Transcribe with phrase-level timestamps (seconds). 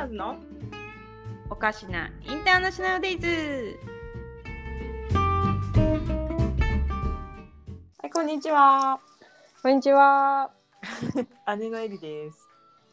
[0.00, 0.38] ターズの
[1.50, 3.78] おかしなインターナショナルデイズ
[7.98, 8.98] はいこんにちは
[9.62, 10.52] こんにちは。
[11.58, 12.48] 姉のエリです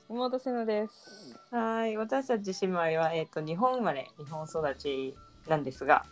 [0.10, 1.40] 妹せのです。
[1.50, 5.16] はい私たち姉妹は、えー、と日本生まれ日本育ち
[5.48, 6.04] なんですが、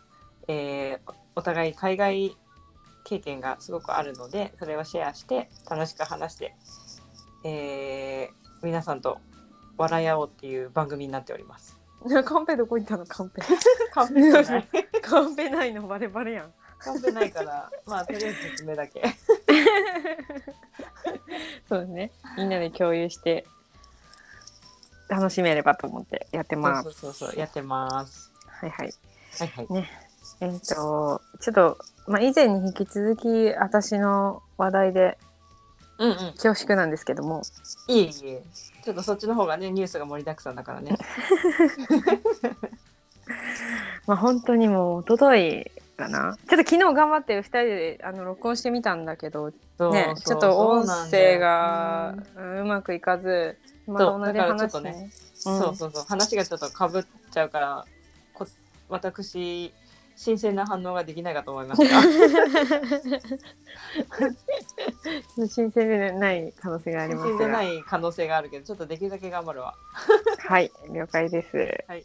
[0.47, 2.37] えーおお互い海外
[3.03, 6.55] 経験がすごくあるのでそれをシェアして楽しく話して、
[7.43, 9.19] えー皆さんと
[9.77, 11.77] 笑い合おうっていう番組になっております。
[12.25, 13.05] カンペどこ行ったの？
[13.05, 13.41] カンペ。
[13.91, 14.67] カンペない
[15.01, 16.53] カンペないのバレバレやん。
[16.77, 19.01] カンペないからまあとりあえず説明だけ。
[21.67, 22.11] そうですね。
[22.37, 23.45] みんなで共有して
[25.07, 26.91] 楽しめればと思ってやってます。
[26.91, 28.31] そうそうそうやってます。
[28.47, 28.93] はいはい。
[29.39, 29.89] はいはい。
[30.41, 35.17] えっ、とちょっとまあ以前に引き続き私の話題で
[35.97, 36.15] うんうん。
[36.33, 37.41] 恐縮なんですけども、
[37.87, 38.43] いえいえ。
[38.85, 40.95] ちょっとそっちの方がねニュースが盛りだくさんだからね。
[44.05, 46.37] まあ本当にもう一昨日かな。
[46.47, 49.49] ちょっと昨日頑張って二人であの録音してみたんだけど、
[49.91, 55.09] ね、ちょっと音声がうんうまくいかず、また同じ話とねね。
[55.33, 57.85] そうそうそう話がちょっとかぶっちゃうから
[58.35, 58.45] こ
[58.89, 59.73] 私
[60.15, 62.01] 新鮮な反応ができないかと思いますが
[65.47, 67.37] 新鮮でない可能性があり新ますが。
[67.37, 69.75] 鮮でない可能性があるけどちょっとできるだけ頑張るわ。
[70.47, 71.57] はい、了解です。
[71.87, 72.03] はい。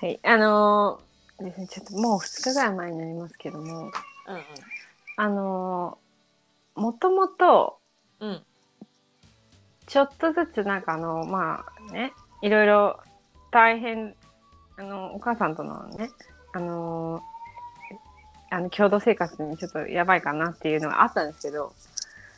[0.00, 3.92] はい、あのーですね、ちょっともう2日ぐらい前になりますけども、うんうん
[5.16, 7.78] あのーもともと
[8.20, 8.42] うん
[9.86, 13.00] ちょっとずつなんかあのまあねいろいろ
[13.50, 14.14] 大変
[14.78, 16.08] あのお母さんとのね
[16.52, 17.30] あのー
[18.52, 21.72] あの共同生活にちょっとやばいかなっていうのがあったんですけど、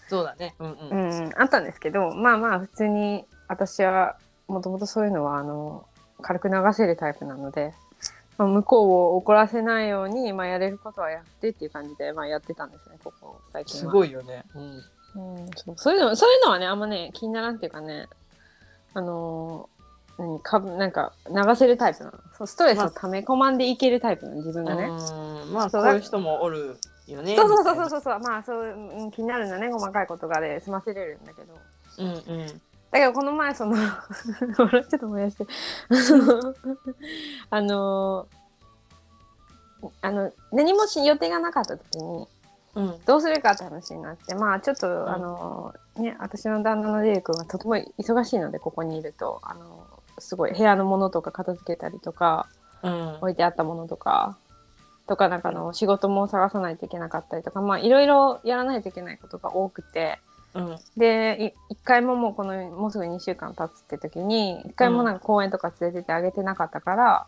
[0.09, 0.55] そうだね。
[0.59, 0.77] うんう。
[0.91, 5.87] うんん、あったんですけどまあまあ普通に私はもともとそういうのはあの
[6.21, 7.73] 軽く流せるタイプなので、
[8.37, 13.93] まあ、向こうを怒らせないように、まあ、やれることはやってっていう感じで、まあ、やってたんですねここ最近すは。
[13.93, 14.45] ごいよね。
[14.55, 14.83] うん。
[15.15, 18.07] うん、そうそういうのそういうのはねあんまね気にならんっていうかね
[18.93, 19.82] あのー
[20.19, 22.19] 何かぶなんか流せるタイプなの。
[22.37, 27.37] そうストレスを溜め込まんでいけるタイプなの自分がね、うんまあそういう人もおるよね。
[27.37, 27.91] そうそうそうそうう。
[27.91, 31.55] そうそうまあそう、うん気になるんだね細かいことがで済ませれるんだけど。
[31.99, 32.11] うんう
[32.45, 32.47] ん。
[32.91, 33.77] だけどこの前その
[34.59, 35.47] 笑っちゃって燃やして。
[37.51, 38.27] あの
[40.01, 42.29] あの何もし予定がなかった時に
[42.75, 43.01] うん。
[43.05, 45.09] どうするかって話になってまあちょっと、ん。
[45.09, 49.82] あのね私の旦那のデイ君はとても忙しいのでここにいるとあの
[50.23, 52.49] すごい部屋のものとか片付けたりとか
[52.83, 53.15] うん。
[53.21, 54.37] 置いてあったものとか
[55.07, 60.19] とかなんかあの仕事も探さないといけなかったりとかまあいろいろやらないといけないことが多くて
[60.55, 67.27] うんでい一回ももうこのもうすぐ2週間経つって時に一回もなんか公園とか連れてってあげてなかったから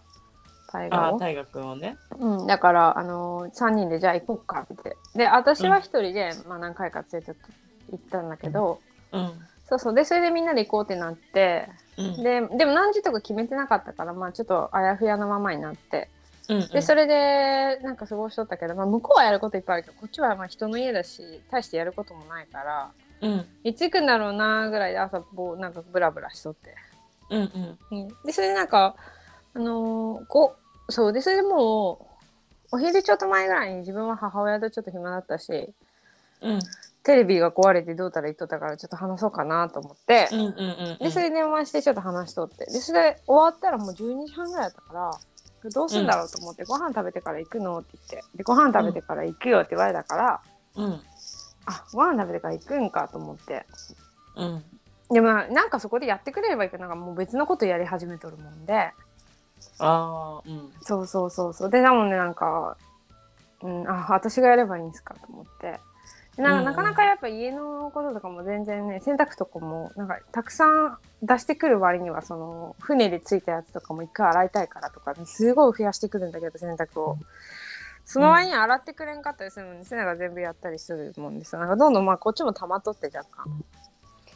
[0.74, 1.96] 大河をああ大学をね。
[2.18, 4.96] うん、だから、あのー、3人でじゃあ行こうかって。
[5.14, 7.34] で、私は一人で、まあ何回か連れて
[7.92, 8.80] 行ったんだけど、
[9.12, 9.32] うん
[9.68, 9.94] そうそう。
[9.94, 16.08] で、それでみんなで行こうってなって、うんで、でも何時とか決めてなかったから、まあちょっとあやふやなままになって。
[16.48, 16.68] うん。
[16.68, 22.90] で、それで、なんか過ごしとったけど、まあ向こうはやることいっぱいあるけど、こっちはまあ人の家だし、大してやることもないから、
[23.20, 26.74] うんいつ行くんだろうなぐらいで朝、ぼうなんかブラブラしとって。
[27.30, 27.42] うん
[27.90, 28.96] うんうんで、それでなんか、
[29.54, 30.56] あのーこ
[30.88, 32.08] う、そうで、それでも
[32.72, 35.72] う、お昼ちょっと前ぐらいに自分は母親とちょっと暇だったし、
[36.42, 36.58] うん
[37.04, 40.50] テレビが壊れてどうたら言っとったからちょっと話そうかなと思って、うんうんう
[40.94, 40.98] ん。
[40.98, 50.40] で、それで電話してちょっと話しとって、で、それ終わったらもう12時半ぐらいだったから、どうすんだろうと思って、ご飯食べてから行くのって言って、で、ご飯食べてから行くよって言われたから、
[50.76, 51.00] うん。
[51.66, 53.66] あ、ご飯食べてから行くんかと思って。
[54.36, 54.64] うん。
[55.10, 58.92] でもなんかそこでやってくれればいいけど、なんかもう別のことやり始めとるもんで、あ
[59.78, 60.72] あうん。
[60.82, 61.70] そうそうそうそう。
[61.70, 62.76] でなのでなんか、
[63.62, 65.72] うん、あ私がやればいいんですかと思って。
[65.72, 65.80] で
[66.36, 77.18] なんかうんなかなかやっぱ家のこととかも全然ね洗濯とかもなんかたくさん出してくる割にはその船でついたやつとかも一回洗いたいからとか、ね、すごい増やしてくるんだけど洗濯を。
[78.06, 83.64] その割に洗ってくれんかったりするのに、せなが全部やったりするもんですなんかどんどんまあこっちも溜まっとって若干。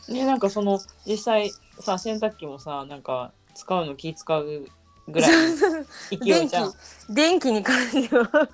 [0.08, 1.50] ねなんかその実際
[1.81, 4.67] さ洗濯機もさなんか使うの気使う
[5.06, 5.56] ぐらいの
[6.11, 6.72] 勢い電気じゃん。
[7.11, 8.49] 電気に関しては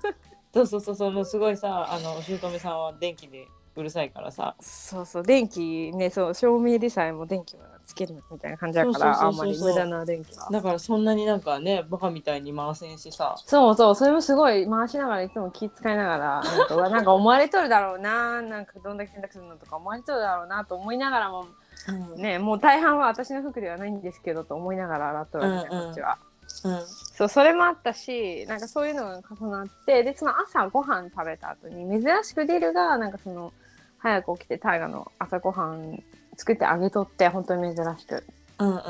[0.55, 4.55] そうそうそうそうもうすごいさあのお姑さんは電気でうるさいからさ。
[4.61, 10.49] そうそう電気ねそう照明でさえも電気はつけるみたいな感じだからあんまり無駄な電気は。
[10.51, 13.35] だからそんなになんかねバカみたいに回せんしさ。
[13.45, 21.47] そうそうそれもすごい回しながらいつも気遣いながらなんかなんか思われとるだろうななんかどんだけ洗濯するのとか思われとるだろうなと思いながらも
[21.89, 26.19] うんねもう大半は私の服ではないんですけどと思いながら洗っとるわけね、うんうんこっちは。
[26.65, 26.79] うん
[27.17, 33.53] そうそれもあったしなんかそういうのが重なってでその朝ご飯食べた後に珍しくディルがなんかその
[33.99, 36.03] 早く起きて大河の朝ごはん
[36.37, 38.25] 作ってあげとって本当に珍しく。
[38.59, 38.81] うんうん。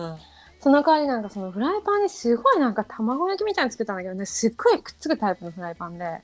[0.59, 6.21] その代わりなんかそのフライパンにすごいなんか卵焼きみたいに作ったんだけどねすっごいくっつくタイプのフライパンで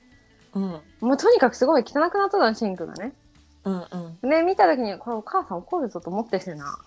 [0.55, 0.63] うん。
[1.01, 3.13] もうとにかくすごい汚くなったのシンクがね。
[3.63, 3.85] うん
[4.21, 4.29] うん。
[4.29, 6.79] で見た時にこれお母さん怒るぞと思ってしてな。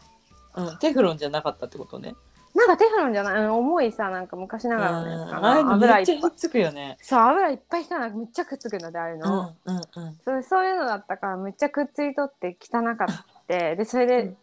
[0.56, 0.78] うん。
[0.78, 2.16] テフロンじゃなかったってことね
[2.54, 3.40] なんかテフロンじゃない？
[3.42, 5.72] うん重いさなんか昔ながらのやつかな？
[5.72, 6.32] 油いっぱい。
[6.36, 6.96] つくよね。
[7.02, 9.82] そう油いっぱいしたらめっちゃくっつくのであれうの、んうんうん。
[10.24, 13.74] そうそういうのだったからめっちゃくっついとって汚かって。
[13.76, 14.36] でそれで、うん。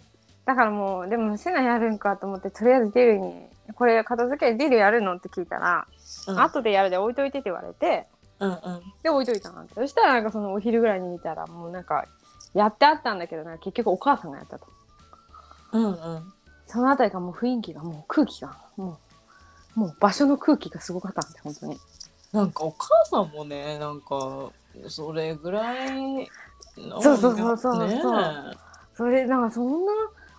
[0.46, 5.86] だからもうでもせなやるんかと思ってとりあえずディルに「これ片付けディルやるの?」って聞いたら
[6.28, 6.40] 「うん。
[6.42, 8.08] 後でやるで置いといて」って言われて
[8.40, 8.60] うんうん。
[9.04, 12.06] で置いといたなんてそしたらなんかそのお昼ぐらいに見たらもうなんか
[12.54, 14.66] やってあったんだけどなんか結局お母さんがやったと。
[15.74, 16.34] うんうん
[16.72, 18.98] そのあたりがもう雰囲気がもう空気がも
[19.76, 21.78] うもう場所の空気がすごかったんで本当に。
[22.32, 24.52] なんかお母さんもねなんか
[24.88, 26.30] それぐらい
[26.78, 28.58] のそうそうそうそうねそう。
[28.96, 29.92] それなんかそんな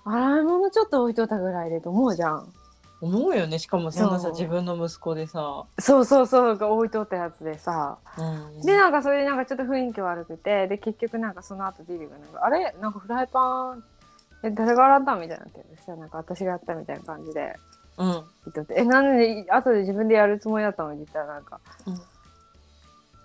[0.04, 2.52] 洗い物ちょっと置いといたぐらいでと思うじゃん。
[3.00, 3.58] 思うよね。
[3.58, 7.98] しかもそんなさ自分の息子でさ、そうそうそうが置いとったやつでさ。
[8.16, 12.76] うん、でなんかそれでなんかちょっと雰囲気悪くてで結局なんかその後ディリがなんか「あれ？
[12.80, 13.84] なんかフライパン
[14.42, 17.58] え誰が洗った?」みたいになってなんか私がやったみたいな感じで。
[17.98, 18.06] うん。
[18.08, 21.60] 言っとって「えなんで後で自分でやるつもりだったの?」に言ったらなんか。
[21.86, 21.94] うん。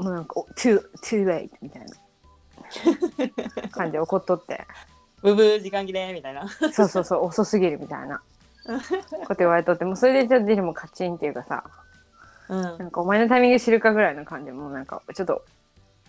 [0.06, 1.88] もうなんか「too, too late」みたいな。
[3.72, 4.66] 感じで怒っとって。
[5.24, 6.48] ブブー時間切れみたいな。
[6.72, 8.22] そうそうそう遅すぎるみたいな。
[9.28, 9.86] こと言われとって。
[9.86, 11.64] もうそれでちょっとディリもカチンっていうかさ。
[12.50, 12.62] うん。
[12.62, 15.44] なんかお前のタイミング知るかぐらいの感じでもうなんかちょっと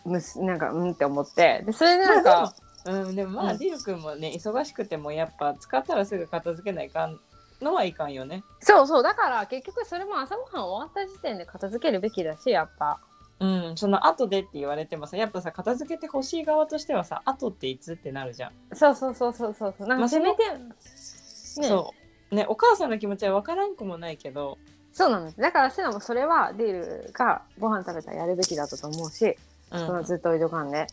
[0.04, 1.62] むすなんかうんって思って。
[1.64, 2.52] でそれでなんか
[2.84, 3.58] うん、でもまあ、うん。
[3.58, 7.19] ディル君もね忙しくてもやっぱ使ったらすぐ片付けないかん
[7.60, 8.44] のはいかんよね。
[8.60, 13.00] そうそうだから結局それも朝ごはん終わった時点で片付けるべきだしやっぱ。
[13.40, 19.88] うんその後でって言われてもさやっぱさ片付けてほしい側としてはさ後っていつってなるじゃん、そうそうそうそうそうそう。
[19.88, 21.94] なんまあかせめて、ねそ
[22.32, 22.34] う。
[22.34, 22.46] ね。
[22.48, 24.58] お母さんの気持ちは分からんくもないけど。
[24.92, 25.36] そうなんです。
[25.40, 26.72] だからセナもそれはディー
[27.06, 29.36] ルがご飯食べたらやるべきだったと思うし、
[29.70, 29.86] うん。
[29.86, 30.88] そのずっと置いとかんで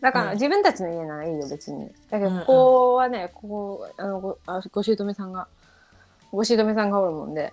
[0.00, 0.32] だから、うん。
[0.34, 1.90] 自分たちの家ならいいよ別に。
[2.10, 2.40] だけどうんうん。
[2.40, 5.48] ここはねここあのごあご姑さんが
[6.32, 7.52] ご姑さんがおるもんで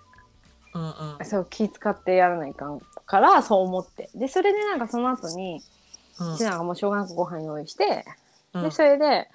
[0.73, 0.87] うんう
[1.21, 1.25] ん。
[1.25, 4.09] そう気使ってやらないかんからそう思って。
[4.15, 5.61] でそれでなんかその後に
[6.19, 6.37] うん。
[6.37, 8.05] セナがもうしょうがなくご飯用意して、
[8.53, 8.63] うん。
[8.63, 9.27] でそれで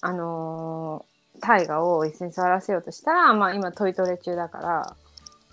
[0.00, 1.10] あのー
[1.42, 4.96] 大河を椅子に座らせようとしたらまあ今トイトレ中だから、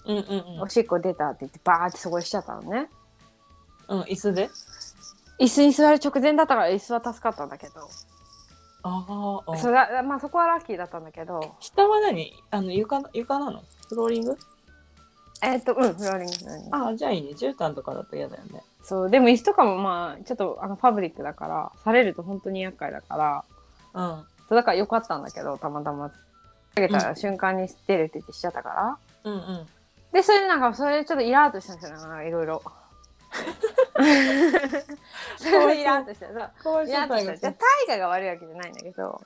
[0.06, 2.90] うんうんおしっこ出たって言ってバーってそこでしちゃったのね。
[3.88, 4.50] うんうん椅子で？
[5.40, 7.82] 椅子に座る直前だったから椅子は助かったんだけど。
[8.84, 11.56] ああそれはまあそこはラッキーだったんだけど。
[11.60, 12.32] 下は何？
[12.52, 13.64] あの床床なの？
[13.90, 14.38] フローリング？
[15.44, 16.28] えーっとうんフローリン
[16.70, 17.32] グああじゃあいいね。
[17.32, 18.62] 絨毯とかだと嫌だよね。
[18.84, 23.44] そうでも椅子とかもまあちょっとあのパブリックだからされると本当に厄介だから。
[23.94, 24.24] うん。
[24.48, 26.12] そうだからよかったんだけどたまたま。
[26.76, 29.66] 上げたら瞬間に出るって言ってしちゃったから、うんうん。
[30.14, 32.62] でそれでなんかそれでちょっとイラーっとしたんですよいろいろ
[35.38, 36.28] それでイラーっとした。
[36.28, 36.38] そう。
[36.64, 39.22] かわいイラーっとしたじゃあタイガが悪いわけじゃないんだけど。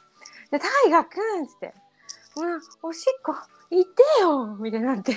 [0.51, 1.73] でタイガくんっつって
[2.35, 3.33] 「もうおしっこ
[3.69, 5.13] 行ってよ」みたいになって。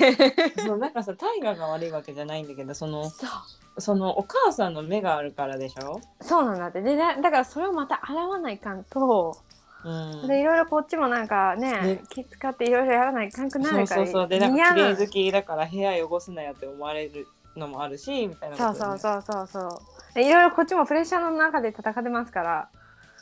[0.60, 3.30] そうなんかさタイガーが悪いわけじゃないんだけどそのそう。
[3.80, 6.00] そのお母さんの目があるからでしょ？
[6.20, 6.80] そうなんだって。
[6.80, 9.36] でだだからそれをまた洗わないかんと、
[9.84, 10.28] うん。
[10.28, 20.14] でいろいろこっちもなんかねね気使っていろいろやらないかんくなそうるからそうそうでなんか嫌綺麗好きだから部屋汚すなよって思われるのもあるしみたいなそうそうそうそうそう。
[20.14, 22.68] でいろいろこっちもプレッシャーの中で戦ってますから。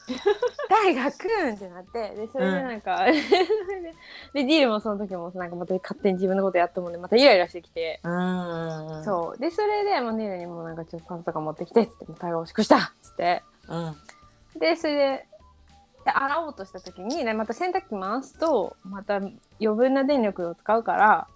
[0.68, 3.04] 大学ってなってでそれでなんか、
[4.34, 9.00] でディールもその時もなんかまた勝手に自分のことやったもんでまたイライラしてきて、ううん。
[9.00, 9.40] うそう。
[9.40, 13.42] でそれでもうディールにもなんかちょっとパンとか持ってきてっつって「大河おしっこした!」っつって。
[13.68, 13.96] うん。
[14.58, 15.28] でそれで
[16.04, 21.28] で洗おうとした時に、ね、また洗濯機回すとまた余分な電力を使うから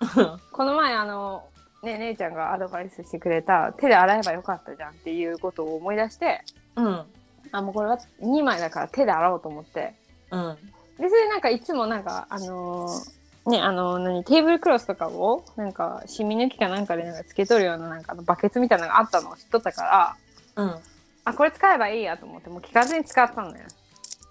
[0.50, 1.46] この前あの
[1.84, 6.40] ね姉ちゃんがアドバイスしてくれた手で洗えばよかったじゃんっていうことを思い出して
[6.76, 7.04] うん。
[7.52, 9.94] あもうこれは2枚だから手で洗おうと思って。
[10.30, 10.56] うん。
[10.98, 20.16] でそれでなんかいつもなんかあのーねあのー何テーブルクロスとかをなんか染み抜きかなんかでなんかつけとるようななんかあのバケツみたいなのがあったのを知っとったか
[20.56, 20.74] らうん。
[21.26, 23.54] あこれ使えばいいやと思ってもう聞かずに使ったのよ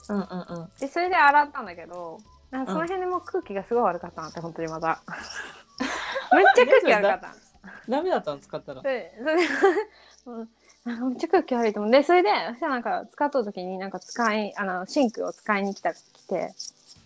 [0.10, 0.24] うんうんう
[0.66, 0.70] ん。
[0.80, 2.20] でそれで洗ったんだけど
[2.52, 5.02] なんかその辺でもう空気がすごい悪かったなって本当にまた
[6.36, 7.36] めっちゃ空気悪かった
[7.88, 8.82] ダメだったの使ったら。
[8.82, 9.48] でそれで
[10.26, 10.50] うん
[10.86, 11.92] なんかめっちゃ空気悪いと思う。
[11.92, 16.54] でそれでそしたらなんか使っとる時になんか使いあのシンクを使いに来た来て。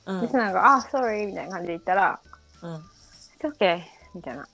[0.06, 0.22] うん。
[0.22, 2.20] でセナが「あ sorry」みたいな感じで言ったら
[2.64, 2.76] うん
[3.40, 3.82] 「It's okay」
[4.16, 4.48] みたいな。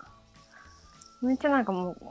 [1.22, 2.03] めっちゃなんかもう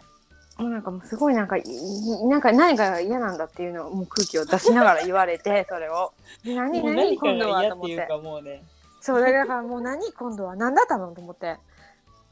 [0.59, 6.13] もうなんかもうすごいなんかいいなんか何か嫌なんだっていうのをもう空気を出しながら言われて それを。
[6.45, 7.93] で何もう何何か今度がはと思って。
[7.93, 8.63] 嫌っていうかもうね。
[9.01, 11.59] そうだからもう何今度は何だったのと思って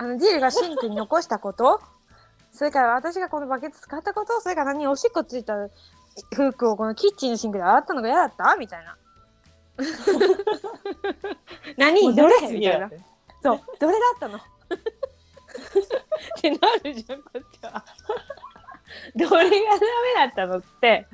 [0.01, 1.79] あのディールがシンクに残したこと？
[2.53, 4.41] それから私がこのバケツ使ったこと？
[4.41, 5.55] それから何おしっこついた
[6.35, 8.57] 服をこのキッチンのシンクで洗ったのが嫌だった？
[8.57, 8.97] みたいな。
[11.77, 12.15] 何？
[12.17, 12.41] どれ？
[12.41, 12.91] 何みたいな。
[13.43, 13.61] そう。
[13.79, 14.39] どれだったの？
[14.39, 14.41] っ
[16.41, 17.85] てなるじゃんこっちは。
[19.17, 19.51] どれがダメ
[20.17, 21.07] だったのって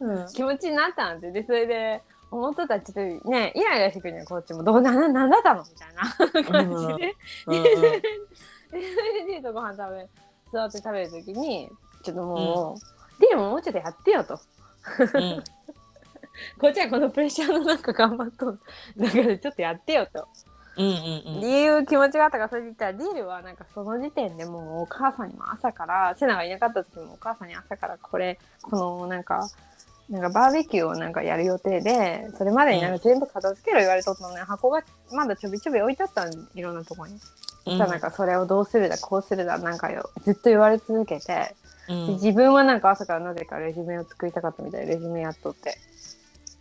[0.00, 0.26] うん。
[0.28, 1.32] 気持ちになったんですよ。
[1.32, 7.14] でそれで妹たちとねイライラしてくるのよこっちもどうなななんだったのみたいな感じで、
[7.46, 7.56] うん。
[7.56, 7.62] うん。
[7.62, 10.08] でそれでディーとご飯食べ
[10.52, 11.68] 座って食べる時に
[12.02, 14.40] ちょっともう、ディーももうちょっとやってよと
[15.14, 15.42] うん
[16.58, 18.58] こっちはこのプレッシャーの中頑張っとん
[18.96, 20.28] だからちょっとやってよと、
[20.76, 29.48] うんうん理由気持ちがあったからそれで言ったらディールはなんかその時点でもうお母さんにも朝からセナがいなかった時もお母さんに朝からこれこのなんか
[30.08, 34.82] なんかバーベキューをなんかやる予定でそれまでになんか全部片付けろ言われとったのね、箱が
[35.12, 37.18] まだちょびちょび置いてあったんいろんなとこに。
[37.64, 41.56] そしたらなんかそれをどうするだこうするだなんかよずっと言われ続けて、
[41.88, 42.06] うん。
[42.06, 45.76] で自分はなんか朝からなぜかレジュメを作りたかったみたいでレジュメやっとって。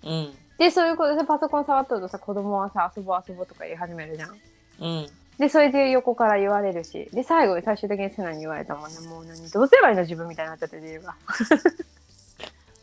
[0.03, 0.33] うん。
[0.57, 4.29] でそういうことでパソコン触っとるとさ子供はさ遊ぼう遊ぼうとか言い始めるじゃん。
[4.81, 5.07] うん。
[5.37, 7.09] でそれで横から言われるし。
[7.13, 8.99] で最後に最終的にセナに言われたもんね。
[9.07, 11.15] もう何どうすればいいの自分みたいになっちゃって理由が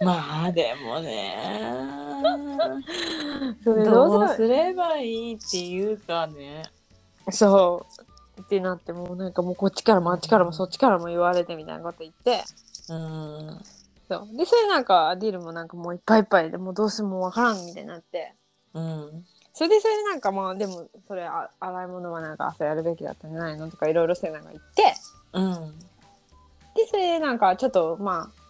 [0.05, 1.37] まあでもね。
[3.65, 6.63] それどうすすればいいっていうかね。
[7.27, 7.87] れそ
[8.39, 8.41] う。
[8.41, 12.43] ってなってもうなんかもうこっちからもあっちからもそっちからも言われてみたいなこと言って。
[12.89, 13.63] うん。
[14.09, 14.37] そう。
[14.37, 18.35] でそれなんかディルもなんかもういっぱいいっぱいでもうどうするもわからんみたいになって。
[18.75, 19.25] うん。
[19.55, 24.95] それでそれでなんかまあでもそれあ洗い物はなんか朝やるべきだったんじゃないのとかいろいろセナが言って。
[25.35, 25.79] うん。
[26.75, 28.42] でそれでなんかちょっとまあ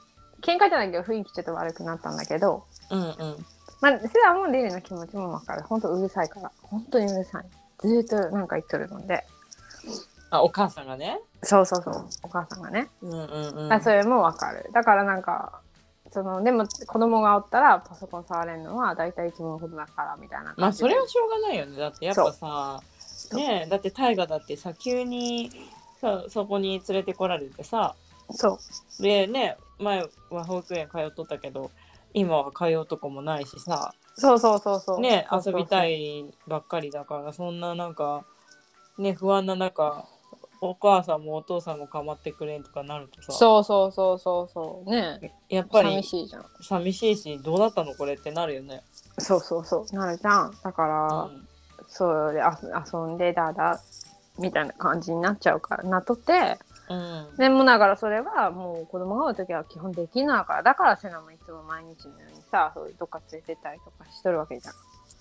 [0.43, 3.47] 喧嘩じゃないけど雰囲気ちょっと悪くなったんだけどうんうん。
[3.81, 5.63] まあセナもディルの気持ちも分かる。
[5.63, 6.53] 本当うるさいから。
[6.63, 7.45] 本当にうるさい。
[7.81, 9.25] ずーっとなんか言っとるので。
[10.31, 11.21] あお母さんがね？
[11.43, 12.07] そうそうそう。
[12.23, 13.73] お母さんがね、うんうんうん。
[13.73, 14.71] あそれも分かる。
[14.73, 15.61] だからなんか
[16.13, 20.55] そのでも子供がおったらパソコン触れるのは大体いつものことだからみたいな。
[20.57, 21.77] まあそれはしょうがないよね。
[21.77, 22.81] だってやっぱさ
[23.37, 25.51] ねえだって大河だってさ急に
[26.01, 27.95] さそこに連れてこられてさ
[28.31, 28.59] そ
[28.99, 29.03] う。
[29.03, 31.71] でね前は保育園通っとったけど
[32.15, 33.95] 今は通うとこもないしさ。
[34.15, 35.01] そうそうそうそう。
[35.01, 38.25] ね遊びたいばっかりだからそんななんか
[38.99, 40.07] ね不安な中
[40.61, 43.33] お母さんもお父さんも構ってくれんとかなるとさ。
[43.33, 44.91] そうそうそうそうそう。
[44.91, 45.35] ね。
[45.49, 46.45] やっぱり寂しいじゃん。
[46.63, 48.83] 寂しいしどうだったのこれってなるよね。
[49.19, 49.97] そうそうそう。
[49.97, 50.57] なるじゃん。
[50.63, 51.49] だから、うん。
[51.89, 52.59] そうであ
[52.91, 53.79] 遊んでだだ
[54.39, 56.59] みたいな感じになっちゃうからなっとって
[56.93, 64.75] うんでもだからそれはもう子供がおる時は基本できないからだからセナもいつも毎日のようにさそういうどっか連れてったりとかしとるわけじゃん、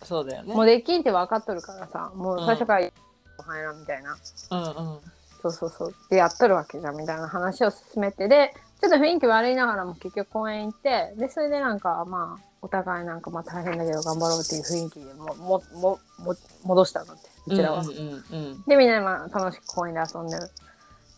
[0.04, 0.54] そうだよね。
[0.54, 2.90] もうできんって分かっとるからさもう最初から
[3.38, 4.18] 入らんみたいな、
[4.52, 5.00] うんうん
[5.42, 17.82] そうそうそうでやっとるわけじゃんみたいな話を進めてでちょっと雰囲気悪いながらも結局公園行ってでそれでなんかまあお互いなんかまあ大変だけど頑張ろうっていう雰囲気でもももも戻したのってうちらは。
[17.82, 20.50] うんうんうんでみんなでまあ楽しく公園で遊んでる。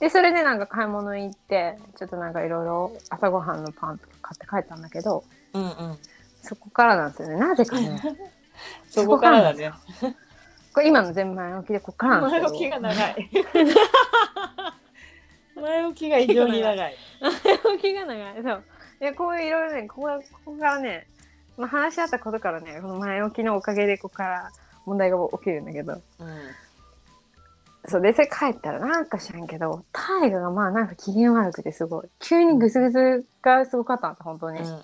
[0.04, 5.98] でそれでなんか買い物行ってちょっとなんかいろいろ朝ごはんのパンとか買って帰ったんだけどうんうん。
[6.42, 7.38] そこからなんですよね。
[7.38, 8.02] なぜかね。
[8.92, 9.72] そこからだね。
[10.74, 13.30] これ今の全部前置きでここからなんですけど前置きが長い。
[15.56, 16.98] 前置きが異常に長い。
[17.22, 18.44] 前置きが長い。
[18.44, 18.64] そう。
[19.00, 20.08] でこういういろいろねここ
[20.44, 21.08] ここからね、
[21.56, 24.52] まあ、話し合ったことからねこの前置きのおかげでここから
[24.86, 25.94] 問題が起きるんだけど。
[25.94, 26.02] うん
[27.86, 32.10] そうでそれ帰ったらなんか知らんけど大河がまあなんか機嫌悪くてすごい。
[32.20, 34.60] 急にグスグスがすごかったんだ本当に。
[34.60, 34.80] うんうん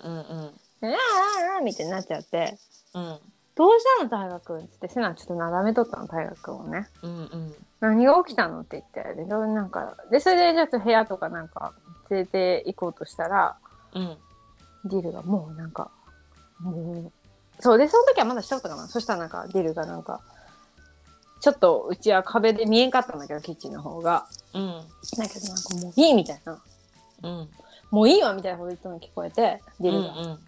[0.80, 2.58] であーあーあーみたいになっちゃって。
[2.94, 3.18] うん
[3.56, 6.88] 「どうしたの大河君」っつってセナちょっとなだめとったの大河君をね。
[7.02, 9.14] うんうん「何が起きたの?」って言って。
[9.14, 11.72] でなんかでそれでちょっと部屋とかなんか
[12.10, 13.56] 連れて行こうとしたら
[13.94, 14.18] うん。
[14.84, 15.90] ディルがもうなんか
[16.58, 17.12] もう
[17.60, 20.22] そうでその時はまだしとったかなそしたらなんかディルがなんか
[21.40, 24.26] ちょっとうちは壁で見えんかったんだけどキッチンの方が。
[24.54, 24.82] うん。
[25.16, 26.62] だけどなんかもういいみたいな。
[27.22, 27.48] うん。
[27.90, 30.38] もういいわみたいなこと言ったの聞こえてデうんィルが、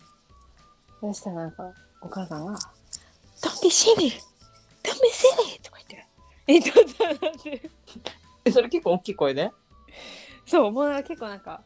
[1.01, 2.53] そしたらなんかお母さんが
[3.43, 4.13] 「Don't be silly!
[4.83, 6.07] Don't be silly!」とか言って。
[6.47, 7.71] えっとって。
[8.45, 9.51] えそれ結構大きい声で
[10.47, 11.63] そうもうなんか結構なんか、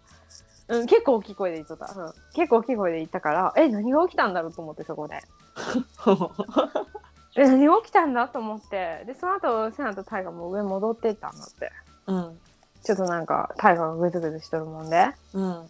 [0.69, 5.21] うん、結構大きい声で言っとった、うん、結構大きい声で言ったからえ何が起きたんだろうと思ってそこで
[7.37, 9.05] え何が起きたんだと思って。
[9.07, 11.71] でその後セナとタイガも上戻ってったんだって。
[12.07, 12.39] うん。
[12.83, 15.09] ちょっとなんかタイガがグズグズしとるもんで。
[15.35, 15.67] うん。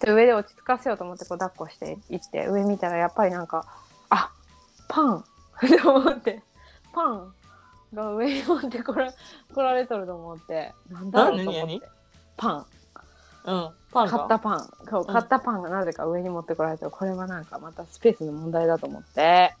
[0.00, 3.64] で上で落ち着かせようと思ってこう抱っこして行って上見たらやっぱりなんか
[4.10, 4.30] あ
[4.88, 5.16] パン。
[5.64, 6.42] って思って。
[6.92, 7.34] パン
[7.94, 9.10] が上に持ってこら
[9.54, 10.74] 来られとると思って。
[10.90, 11.88] なんだろうと思って。
[12.36, 12.66] パン。
[13.46, 13.70] うん。
[13.90, 14.60] パン買っかたパン。
[14.90, 15.06] そううん。
[15.06, 19.54] 買ったパンがなぜか上に持ってこられてるこれはなんかまたスペースの問題だと思って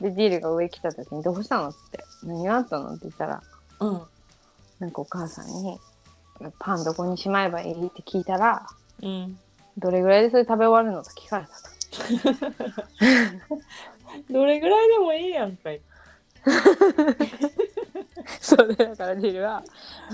[0.00, 3.42] でディールが上来た時に「どうしたの?」って「何があったの?」って言ったら
[3.80, 4.02] うん
[4.78, 5.78] なんかお母さんに
[6.58, 8.66] 「パンどこにしまえばいい?」って聞いたら
[9.02, 9.38] うん
[9.78, 11.56] 「どれぐらいでそれ食べ終わるの?」と聞かれたと。
[14.30, 15.80] どれぐらいでもいいやんかい
[18.40, 19.62] そうでだからディルは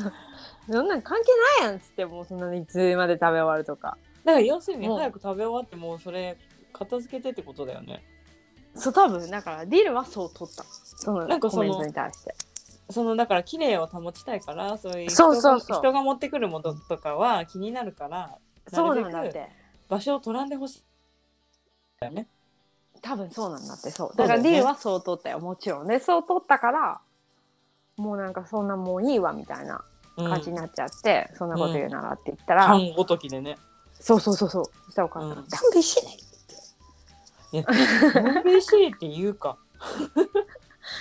[0.71, 1.29] 「そんなん関係
[1.65, 6.39] ないやん」っつってもうそんなにいつまで食べ終わるとかだから要するに早く食べ終わってもうそれ
[6.73, 8.03] 片付けてってことだよね
[8.75, 10.65] そう多分だからディルはそう取った。
[10.65, 12.35] そのなんかそのコメントに対して。
[12.91, 15.69] そのだから綺麗を保ちたいからそういう人そうそうそう。
[15.69, 18.39] が人が持ってくるものとかは気になるから
[18.69, 19.49] そうなんだって。
[19.89, 20.83] 場所を取らんでほしい
[22.01, 22.27] だよね。
[23.01, 24.09] 多分そうなんだってそう。
[24.09, 24.37] そうだよね。
[24.37, 27.01] だからディルはそう取ったよもちろんでそう取ったから
[27.97, 29.85] もうなんかそんなもういいわみたいな
[30.17, 30.31] うん。
[30.31, 33.57] 感じになっちゃって、そんなこと言うならって言ったら、缶ごときでね。
[33.99, 34.65] そうそうそうそう。
[34.85, 36.19] そしたらお母さんがうん「ダンビしない!」
[37.53, 37.65] いや
[38.23, 39.59] のんびりしいって言うか。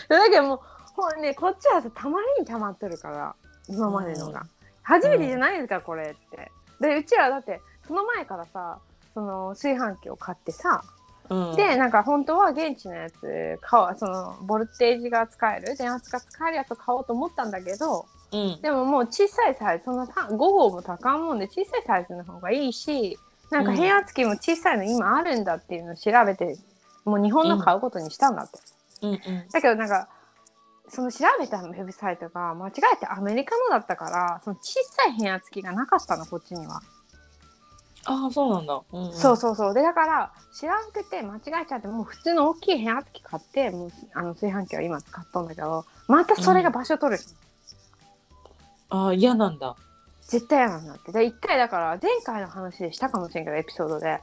[0.09, 0.59] だけどもう
[0.95, 3.35] ほんねこっちはさたまりにたまっとるから
[3.67, 4.49] 今までのが、うん。
[4.83, 6.51] 初めてじゃないですか、これって。
[6.79, 8.79] でうちらだってその前からさ
[9.13, 10.83] その炊飯器を買ってさ、
[11.29, 11.55] うん。
[11.55, 18.61] でなんか本当は現地のやつ買そのボルテージが使える電圧が使えるやつを買おうと思ったんだけどうん。
[18.61, 23.17] でももう小さいサイズそのた5号も高いもんで小さいサイズの方がいいし
[23.51, 26.57] なんか変圧器も小さいの今あるんだっていうのを調べて
[27.05, 28.59] もう日本の買うことにしたんだって。
[29.01, 29.19] うんうん。
[29.51, 30.07] だけどなんか
[30.87, 36.81] その調べたウェブサイトが間違えてアメリカのだったからその小さい変圧器がなかったのこっちには、
[38.05, 39.13] ああそうなんだ、うんうん。
[39.13, 39.73] そうそうそう。
[39.73, 47.23] でだから知らんくて間違えちゃってもう普通の大きい変圧器買ってもうあの炊飯器は今使っとんだけどまたそれが場所取る、
[48.89, 49.75] ああ嫌なんだ
[50.31, 51.11] 絶対嫌なんだって。
[51.11, 54.21] で一回だから前回の話でしたかもしれんけどエピソードで、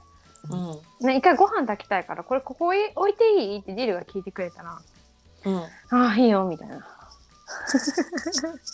[0.51, 0.57] う
[1.05, 1.07] ん。
[1.07, 4.79] ね、一回ご飯炊きたいからこれここに置いていいってディルが聞いてくれたら
[5.45, 5.57] うん。
[5.59, 6.79] ああいいよみたいな。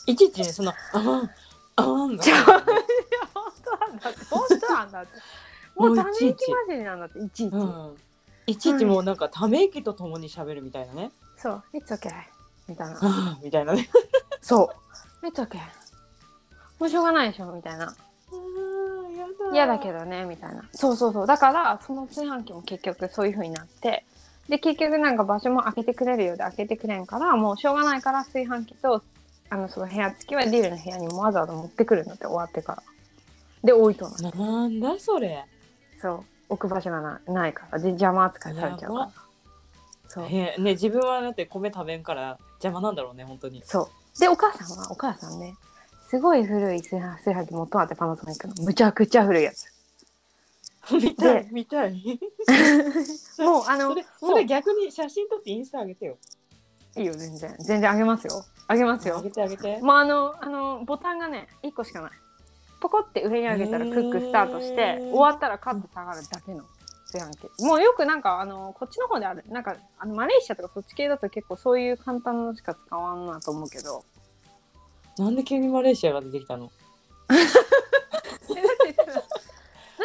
[0.07, 1.31] いちいちねそのあん
[1.77, 5.11] あんが本当なんだって本当なんだって。
[5.75, 6.37] もうため息混
[6.69, 7.97] じりなんだっていちいち、うん。
[8.47, 11.11] いちいちもうなんかため息とともに喋るみたいなね。
[11.37, 12.13] そう「It's okay」
[12.69, 12.95] みたいな。
[12.95, 12.99] あ
[13.35, 13.91] あみたいなね。
[14.41, 14.71] そ
[15.23, 15.59] う「It's okay」
[16.79, 17.95] もうしょうがないでしょみたいな。
[19.53, 20.65] 嫌だけどねみたいな。
[20.73, 21.27] そうそうそう。
[21.27, 24.05] だからその炊飯器も結局そういう風になって。
[24.49, 29.03] で結局なんか場所も開けてくれるようで開けてくれんからもうしょうがないから炊飯器と
[29.49, 32.83] あのその部屋付きはディルの部屋にもわざわざ持ってくるんだって終わってから。
[33.63, 35.45] で置いとんのなんだそれ。
[36.01, 36.25] そう。
[36.51, 37.79] 置く場所がなないから。
[37.79, 39.13] で邪魔扱いされちゃうから。
[40.09, 40.29] そう。
[40.29, 43.63] ね自分はだって米食べんから邪魔なんだろうね本当に。
[43.65, 44.21] そう。
[44.21, 45.55] でお母さんはお母さんね
[46.09, 48.55] すごい古い炊飯器持っとんあってパナソニックの。
[48.65, 49.75] むちゃくちゃ古いやつ。
[50.93, 51.93] 見たいで見たい。
[53.39, 56.19] もうあのそれもそうれ逆に写真撮ってインスタ上げてよ。
[56.97, 57.57] いいよ全然。
[57.59, 58.45] 全然あげますよ。
[58.69, 59.17] あげますよ。
[59.17, 59.79] 上げてあげて。
[59.81, 62.11] もうあのあのボタンがね1個しかない。
[62.81, 66.63] ポコって上に上げたらクックスタートして、終わったらカッと下がるだけの
[67.11, 67.63] 炊飯器。
[67.63, 69.43] もうよくなんかあのこっちの方である。
[69.49, 74.05] なんかあのマレーシアとかそっち系だと結構そういう簡単なのしか使わんなと思うけど
[75.19, 76.71] なんで急にマレーシアが出てきたの？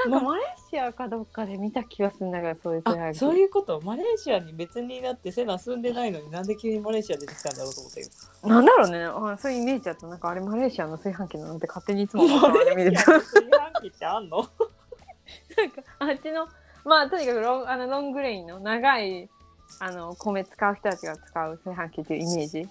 [0.06, 3.82] なんかマレーシアかどっかで見た気がするんだけどそういう炊あそういうこと？
[3.82, 8.02] マレーシアに別になってセナ住んでないのになんで急にマレーシア出てきたんだろうと思って。
[8.48, 9.04] なんだろうね。
[9.04, 14.48] あそういうイメージだとなんかあれマレーシアの炊飯器なのって勝手にいつも思ってた見る炊飯器ってあんの？
[16.00, 16.48] あっちの
[16.86, 19.28] まあとにかくロンあのロングレインの長い
[19.82, 22.70] あの米使う人たちが使う炊飯器っていうイメージ、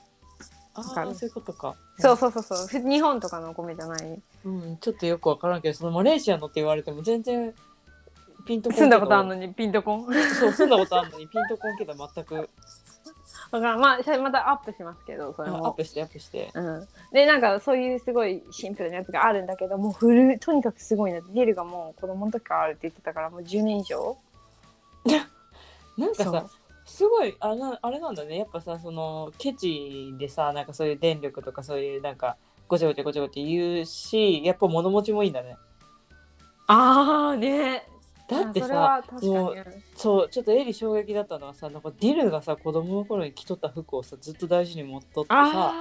[0.82, 1.74] そういうことか。
[1.98, 2.66] そうそうそうそう。
[2.66, 4.20] ふ日本とかのお米じゃない？
[4.44, 7.54] うん、ちょっとよくわからんけどそのマレーシアのって言われても全然
[8.46, 9.52] ピンとこん住んだことあるのに？
[9.54, 10.04] ピンとこん？
[10.34, 12.48] そう住んだことあるのにピンとこんけど全く。
[13.50, 13.80] わからん。
[13.80, 15.64] まあまたアップしますけどそれも。
[15.64, 16.50] あアップしてアップして。
[16.54, 21.20] うん、でなんかそういうすごいシンプルなやつがあるんだけどもう古いとにかくすごいな。
[21.20, 24.16] ディルがもう子供の時からあるって言ってたからもう10年以上？
[25.96, 26.46] なんかさ
[26.88, 28.38] すごいあなあれなんだね。
[28.38, 35.56] やっぱさそのケチでさなんかそういう電力とかそういうなんかごちゃごちゃごちゃごちゃ言うしやっぱ物持ちもいいんだね。
[36.66, 37.86] ああね。
[38.28, 39.60] だってさもうに。
[39.94, 45.72] そうちょっとエリ衝撃だったのはさなんかディルがさ子供の頃に着とった服をさずっと大事に持っとってさ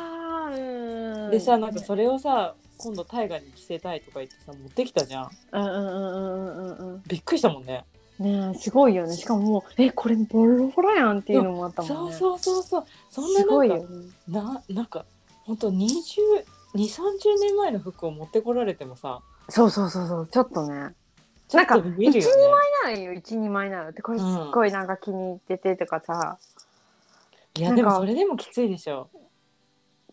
[1.31, 5.29] でさなんかそれをさ今度大河に着せたいとか言ってさ持ってきたじゃん。
[5.51, 7.03] うんうんうんうんうんうん。
[7.07, 7.85] びっくりしたもんね
[8.19, 9.13] ねえすごいよね。
[9.15, 12.15] しかももうえこれボロボロやんっていうのもあったもんね。
[12.15, 12.85] そうそうそうそう。
[13.09, 13.81] そんなすごいね
[14.27, 15.05] ななんか
[15.45, 15.87] ほんと20
[16.75, 19.21] 2 3 0年前の服を持ってこられてもさ。
[19.49, 20.27] そうそうそうそう。
[20.27, 20.93] ちょっとね。
[21.47, 22.41] ちょっと見るよね。
[22.83, 23.13] ならいいよ。
[23.13, 26.37] 12枚ならってこれすっごいなんか気に入っててとかさ、
[27.57, 29.09] いやなんかでもそれでもきついでしょ。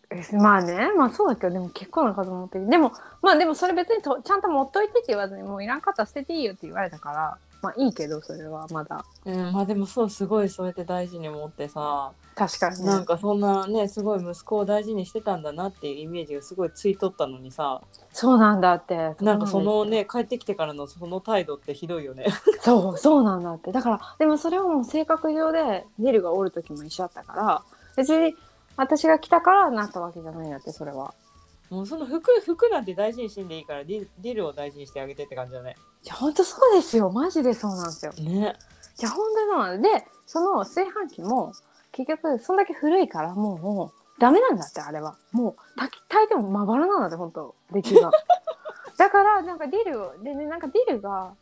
[0.09, 0.91] えまあね。
[0.95, 2.69] まあそうだけどでも結構な数持ってる。
[2.69, 9.03] でもまあでもそれ別にとちゃんと持っといてって言わずにもういらんかったら捨てていいよって言われたからまあいいけどそれはまだ。
[9.25, 9.51] うん。
[9.51, 12.11] まあでもそうすごいそうやって大事に持ってさ。
[12.35, 12.85] 確かにね。
[12.85, 17.81] なんかそんなねすごい息子を大事にしてたんだなっていうイメージがすごいついとったのにさ。
[18.13, 19.15] そうなんだって。
[19.21, 22.25] なんかそのうね帰ってきてからのその態度ってひどいよね。
[22.61, 23.71] そうそうなんだって。
[23.71, 27.63] だからでもそれはもう性格上でネルがおる時も一緒だったから
[27.95, 28.35] 別に
[28.77, 31.13] 私が来たからなったわけじゃないんだってそれは
[31.69, 35.75] もうその服服なんて大事にしんでいいからディディルを大事にしてあげてって感じだね。
[36.03, 37.09] いや本当そうですよ。
[37.11, 38.13] マジでそうなんですよ。
[38.13, 38.55] ね。
[38.99, 41.53] いや本当なんだでその炊飯器も
[41.91, 45.15] 結局そんだけ古いからもうもうダメなんだってあれは。
[45.31, 48.11] もう炊き炊いてもまばらなんだって本当出来が
[48.97, 51.33] だからなんかディルをでねなんかディルが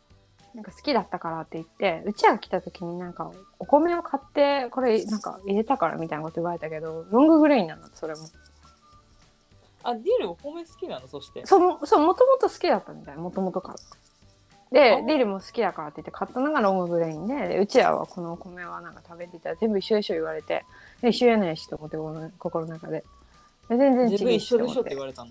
[0.54, 8.20] なんか好きだったからって言ってうちらが来た時になんかお米を買ってこれなんか入れたからみたいなこと言われたけどロンググレインなんだってそれも
[9.84, 11.06] あディルお米好きなの？
[11.06, 11.44] そして。
[11.46, 13.16] そうそうもともと好きだったみたい。
[13.16, 13.76] もともとから
[14.72, 17.48] であディルも好きだからって言って買ったのがロンググレインで。
[17.48, 19.50] でうちらはこのお米はなんか食べてた。
[19.50, 20.64] ら全部一緒一緒言われて。
[21.00, 21.96] で一緒やないしと思って
[22.38, 23.04] 心の中で。
[23.68, 25.30] で全然違う自分一緒でしょってて言われたの？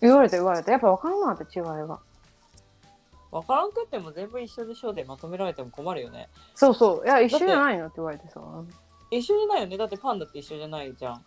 [0.00, 0.70] 言われた言われた。
[0.70, 1.98] やっぱ分からんなって違いが
[3.30, 6.28] わからんくっても全部一緒でしょでまとめられても困るよね。
[6.54, 7.04] そうそう。
[7.04, 7.86] いや一緒じゃないの？
[7.86, 8.40] って言われてさ。
[9.10, 9.76] 一緒じゃないよね？
[9.76, 11.24] だってパンダって一緒じゃないじゃん。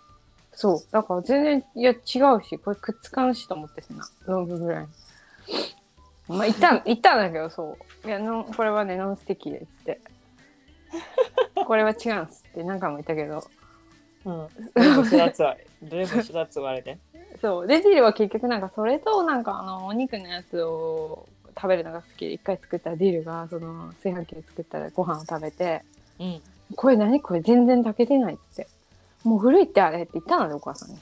[0.59, 0.79] そう。
[0.91, 8.07] だから全然いや違うしこれくっつかんしと思ってさなロンググレインまあ言ったん言ったんだけどそう。
[8.07, 10.01] いやノンこれはねノンステキでっつって。
[11.53, 13.43] これは違うんすって何回も言ったけど。
[14.25, 14.47] うん。
[15.89, 15.97] ど
[16.73, 16.97] れて。
[17.39, 17.67] そう。
[17.67, 22.25] でディルは結局なんかそれとなんかあのお肉のやつを食べるのが好き。
[22.25, 25.83] で一回作ったらディルがその炊飯器で作ったらご飯を食べて。
[26.19, 26.41] うん。
[26.75, 27.21] 「これ何？
[27.21, 28.67] これ全然炊けてない」って
[29.27, 30.99] 「もう古いってあれ」って言ったのでお母さんに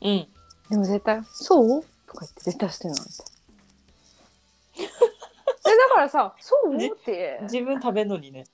[0.00, 0.28] うん。
[0.70, 3.12] でも絶対「そう?」とか言って絶対捨てるなんて
[4.78, 8.44] えだからさ「そう?」じって自分食べんのにね。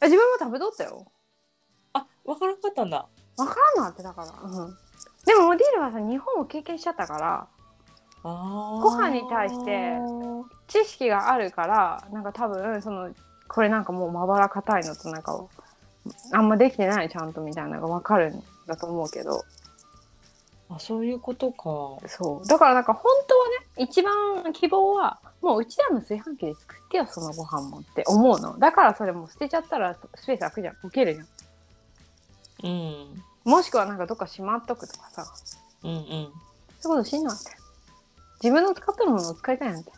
[0.00, 1.06] え自分も食べとったよ
[1.92, 3.06] あわからんかったんだ。
[3.36, 4.78] わからんなってだからうん
[5.24, 7.48] でももうディルはさ日本を経験しちゃったから
[8.24, 9.98] あご飯に対して
[10.68, 13.10] 知識があるからなんか多分その
[13.48, 15.44] これなんかもうまばら硬いのとなんか
[16.32, 19.44] あんまできてないちゃんとみたいなのが分かるんだと思うけど。
[20.70, 22.08] あそういうことか。
[22.08, 22.46] そう。
[22.46, 28.58] だからなんか本当はね一番希望はもううちらの炊飯器で作ってよそのご飯もって思うの。
[28.58, 30.76] だからそれもう捨てちゃったらスペース空くじゃん。
[30.82, 31.26] 受けるじゃん。
[32.64, 33.22] うん。
[33.44, 35.26] もしくはなんかどっかしまっとくとかさ。
[35.82, 36.28] うんうん。
[36.80, 37.50] そういうことしんのって。
[38.42, 39.90] 自分の使ってるものを使いたいなんて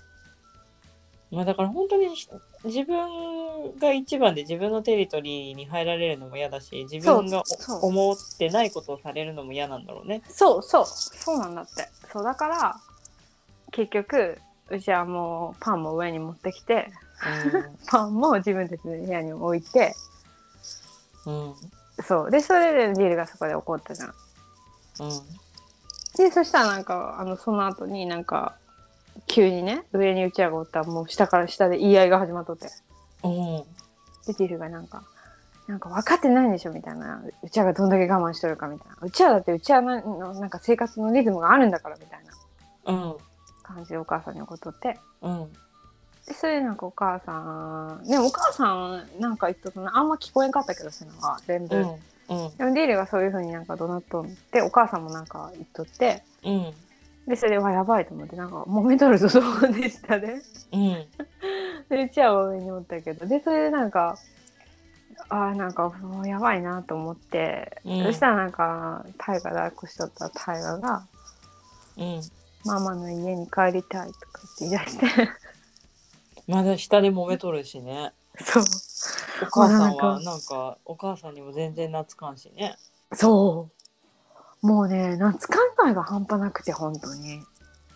[1.31, 2.29] まあだから本当にひ
[2.65, 7.43] 自分が一番で自分のテリトリーに入られるのも嫌だし自分が
[7.83, 10.23] 思ってないことをされるのも嫌なんだろうね。
[10.29, 12.77] そうそうそうなんだってそうだから
[13.73, 14.39] 結局
[14.71, 16.91] うちはもうパンも上に持ってきて
[17.87, 19.95] パンも自分たちの部屋に置いて
[21.25, 21.45] うん。
[21.45, 21.55] うん。
[22.05, 24.17] そうでそれでディルがそこで怒ったじゃんうん。
[26.17, 28.57] でそしたらなんかあのその後になんか
[29.27, 32.69] 急にね上にうちらがおったらもう下から下で言い合いが始まっとって
[33.25, 33.33] うん。
[34.27, 35.03] でディルがなんか
[35.67, 42.21] なんか分かってないんでしょみたいなうちらがどんだけ我慢しとるかみたいなうちらだってうちらのなんか生活のリズムがあるんだからみたい
[42.87, 43.17] なうん。
[43.63, 45.53] 感じでお母さんに怒っとってうん。
[46.27, 47.33] でそれでなんかお母さ
[48.01, 51.83] んでもお母さんなんか言っとったなあんま聞こえんかったけどそういうのが全部、うん。
[51.85, 52.57] うん。
[52.57, 56.73] でもディールがそういうふうになんか怒鳴っとってお母さんもなんか言っとってうん。
[57.27, 60.41] でそれでわやばいと思ってなんか揉めとるぞそうでしたね
[60.73, 61.07] うん。
[61.89, 64.17] でうちは上におったけどでそれでなんか
[65.29, 71.07] あーなんかもうやばいなと思って、うんそしたらなんかタイガ抱っこしとったタイガが
[71.97, 72.21] うん。
[72.65, 75.07] 「ママの家に帰りたい」とか言い出して
[76.47, 78.13] まだ下で揉めとるしね。
[78.39, 78.65] そう
[79.43, 82.77] お母さんなんはなんかお母さんにも全然懐かんしね。
[83.13, 83.76] そう
[84.67, 87.41] もうね懐かん感が半端なくて本当に。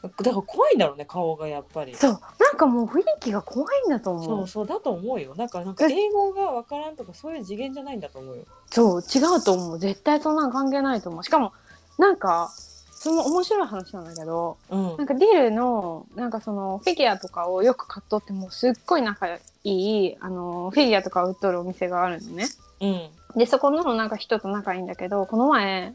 [0.03, 1.95] だから怖いんだろうね顔がやっぱり。
[1.95, 2.13] そう。
[2.39, 4.25] なんかもう雰囲気が怖いんだと思う。
[4.25, 5.35] そうそうだと思うよ。
[5.35, 8.45] なんかなんか英語がわからんとかそういう次元じゃないんだと思うよ。
[8.71, 9.79] そう違うと思う。
[9.79, 11.25] 絶対そんなん関係ないと思う。
[11.25, 11.53] しかも
[11.99, 12.51] なんか
[12.93, 14.97] その面白い話なんだけどうん。
[14.97, 22.47] なんかディルのなんかそのフィギュアとかをよく買っとってもうすっごい仲いいあのフィギュアとかを売っとるお店があるのね。
[22.81, 23.11] うん。
[23.37, 25.95] でそこのなんか人と仲いいんだけどこの前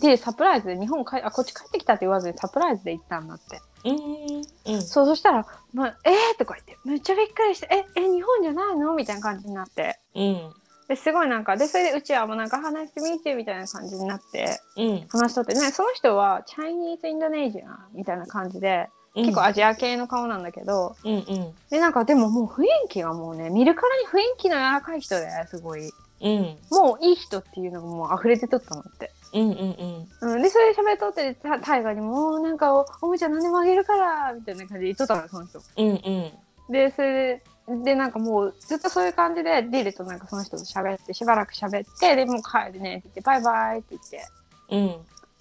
[0.00, 3.60] ディルサプライズで日本帰あこっち帰ってきたって言わずにサプライズで行ったんだって。
[3.84, 4.82] うんうん。
[4.82, 9.98] そうそしたら「まあ、えー!」とか言ってめっちゃびっくりして「ええ日本じゃないの?」みたいな感じになって。
[10.14, 10.52] うん。
[10.86, 15.06] ですごいなんかでそれでうちはもうなんか話してみてみたいな感じになってうん。
[15.08, 15.54] 話しとって。
[15.54, 21.54] ねその人はチャイニーズ・インドネシアンみたいな感じで結構アジア系の顔なんだけど、うんうん。
[21.70, 25.90] でなんかでももう雰囲気がもうね見るからに雰囲気の柔らかい人ですごい。
[26.20, 26.58] うん。
[26.70, 29.10] もういい人っていうのがもう溢れてとったのって。
[29.34, 35.60] うんうんうん、でそれで喋っとってタタイガーにも「なんかおおもちゃ何でもあげるから」みたいな感じで言っとったのよその人。
[35.76, 36.32] うんうん。
[36.72, 44.26] でそれででなんかもうずっとそういう感じでディルとなんかその人と喋ってしばらく喋ってでもう帰るねって言ってバイバイって言って。
[44.70, 44.86] うん。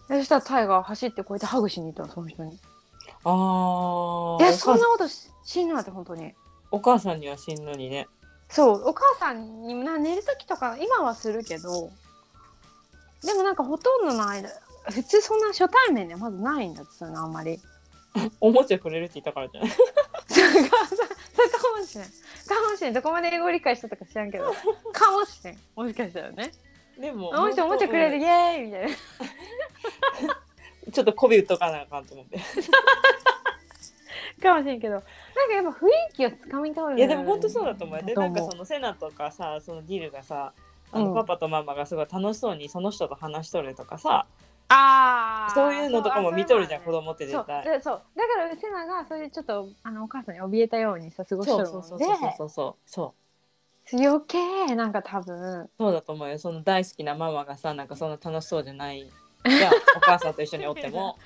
[0.10, 2.60] でそしたらタイガー走ってこうやってハグしに行ったのその人に。
[3.26, 6.34] ああいやそんなことししんのって本当に。
[6.72, 8.08] お母さんにはしんのにね。
[8.50, 11.92] そうお母さんにな寝る時とか今はするけど
[13.26, 14.50] でもなんかほとんどの間
[14.90, 17.60] 普通そんな初対面でまずないんだってそういうのあんまり。
[18.40, 22.06] おもちゃくれるって言ったからじゃないそうかかもしれん。
[22.06, 22.12] か
[22.70, 22.94] もしれん。
[22.94, 24.54] どこまで英語理解したか知らんけど。
[24.92, 25.60] かもしれん。
[25.76, 26.52] もしかしたらね。
[27.00, 28.18] でもおもちゃおもちゃくれる。
[28.18, 28.96] イエーイみたいな。
[30.92, 32.38] ちょっと媚び打っとかなあかんと思って。
[34.42, 34.96] かもしれんけど。
[34.96, 35.10] なんか
[35.56, 37.98] やっぱ雰囲気をつかみ取るいやでも本当そうだと思う。
[37.98, 40.54] よでなんかそのセナとかさそのディルがさ
[40.94, 41.14] あの、うん。
[41.16, 44.26] パパとママがすごい楽しそうにその人と話しとるとかさ
[44.70, 45.54] あー。
[45.54, 47.64] そういうのとかも見とるじゃん子そう供ってそう絶対。
[47.64, 48.02] でそう。
[48.16, 53.24] だからセナがそれでちょっとあのお母さんに怯えたようにさ過ごしとそうるもんでそうそうそうそうそうそう
[53.92, 55.70] 余計なんか多分。
[55.78, 56.40] そうだと思うよ。
[56.40, 59.10] その大好きなママがさなんかそんな楽しそうじゃない。
[59.46, 61.18] じゃんお母さんと一緒におっても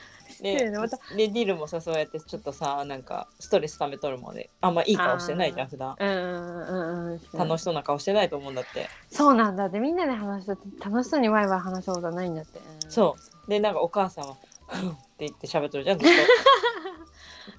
[0.41, 0.97] でねまた。
[1.15, 5.95] でディルもさそうやってちょっとさなんかストレス溜めとるもんであんまいい顔してないじゃん普段。
[5.99, 12.59] うんうん楽しそうな顔してないと思うんだって、そうなんだってみんなで話したって楽しそうにワイワイ話したことはないんだって。
[12.89, 13.15] そ
[13.47, 13.49] う。
[13.49, 14.35] でなんかお母さんは
[14.67, 16.09] 「ふん」って言って喋っとるじゃんずっ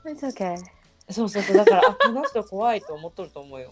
[0.05, 0.57] う It's okay.
[1.07, 3.71] とそうそうそうだからあこの人怖いと思っとると思うよ。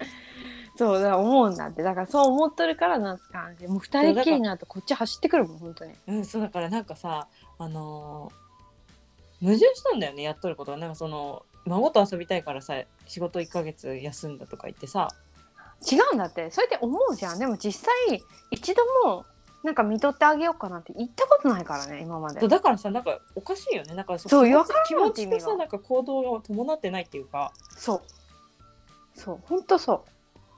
[0.77, 1.83] そうだ思うんだって。
[1.83, 5.95] だからそう思っとるからなんすかもう二人っきりになるとこっち走ってくるもん本当に。
[6.07, 7.29] うんそうだからなんかさ
[7.59, 8.46] あのー
[9.41, 12.75] 矛盾したんだよねやっとることがなんかその孫と遊びたいからさ
[13.07, 15.09] 仕事1ヶ月休んだとか言ってさ。
[15.91, 16.51] 違うんだって。
[16.51, 17.39] そうやって思うじゃん。
[17.39, 19.27] でも実際一度も
[19.63, 22.47] なんか見とってあげようかなって言ったことないからね今まで。
[22.47, 23.95] だからさなんかおかしいよね。
[23.95, 27.53] なんかそう気持ちわか気持ちとさなんか行動が伴ってないっていうか。
[27.77, 28.03] そう。
[29.15, 30.05] そう本当そ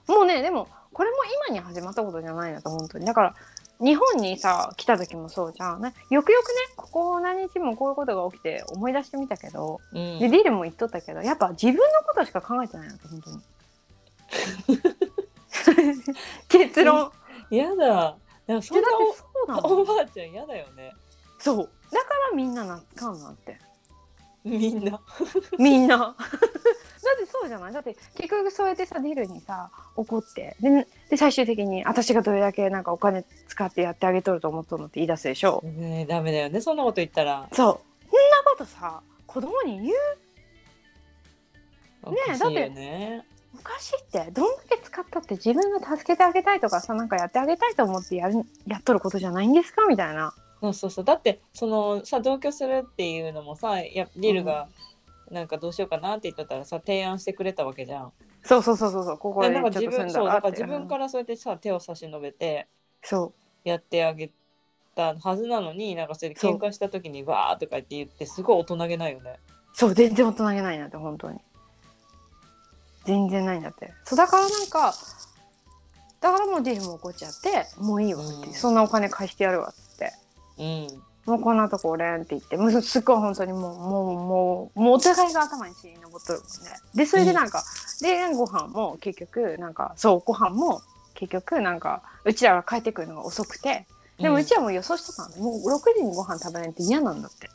[0.08, 0.12] う。
[0.12, 1.16] もうねでもこれも
[1.48, 3.06] 今に始まったことじゃないなと本当に。
[3.06, 3.34] だから
[3.80, 5.80] 日本にさ来た時もそうじゃん。
[5.80, 10.18] ねよくよくねここ何日もこういうことが起きて思い出してみたけど、うん。
[10.18, 13.40] でディルも言っとったけどやっぱ自分のことしか考えてないなって本当に。
[16.48, 17.12] 結論。
[17.50, 18.16] やだ。
[18.46, 18.88] でもそんな
[19.62, 20.92] おおばあちゃんやだよね。
[21.38, 21.70] そう。
[21.92, 23.58] だからみんななかんなって。
[24.44, 25.00] みんな。
[25.58, 25.98] みんな。
[25.98, 26.14] だ
[27.16, 27.72] ってそうじゃない？
[27.72, 30.56] だって結局そうやってさディルにさ怒って。
[30.60, 35.62] でで最終的に私がどれだけなんかお金使ってやってあげとると思っとるのって言い出すでしょ？
[35.64, 36.60] ねえダメだよね。
[36.60, 37.48] そんなこと言ったら。
[37.52, 37.56] そう。
[37.56, 37.80] そんな
[38.44, 39.94] ことさ子供に言う？
[42.02, 43.24] おかしいよね。
[43.58, 44.30] おかしいって。
[44.30, 49.86] どんだけ使ったって自分が助けてあげたいとかさなんかやってあげたいと思ってやるやっとることじゃないんですか？
[49.86, 50.32] みたいな。
[50.60, 51.04] そうそうそう。
[51.04, 54.68] だってそのさ同居するっていうのもさやリルが
[55.30, 58.12] なんかどうしようかなって言ったらさ提案してくれたわけじゃん。
[58.42, 62.66] そうそうそうそうそうここでちょっと住んだ自分そうだから自分からそうやってさ手を差し伸べて
[63.02, 63.32] そ
[63.64, 64.30] やってあげ
[64.94, 69.38] たはずなのになんかそれで喧嘩した時にわーとか言って言ってすごい大人げないよね。
[69.38, 71.38] うそう全然大人げないなって本当に。
[73.04, 73.92] 全然ないんだって。
[74.04, 74.94] そうだからなんか
[76.20, 78.54] だからもうディルも怒っちゃってもういいわって、うん。
[78.54, 80.12] そんなお金返してやるわっつって。
[80.58, 86.70] うんもうこんなとこおれんって言ってもうすっごい本当にもうもうもうもうお互いが頭に血に上っとるもんね。
[86.94, 87.62] でそれでなんか、
[88.00, 90.80] でご飯も結局なんかそうご飯も
[91.14, 93.86] 結局なんかうちらが帰ってくるのが遅くて
[94.18, 97.50] でもうちらも予想しとったんで、もう6時にご飯食べないって嫌なんだって。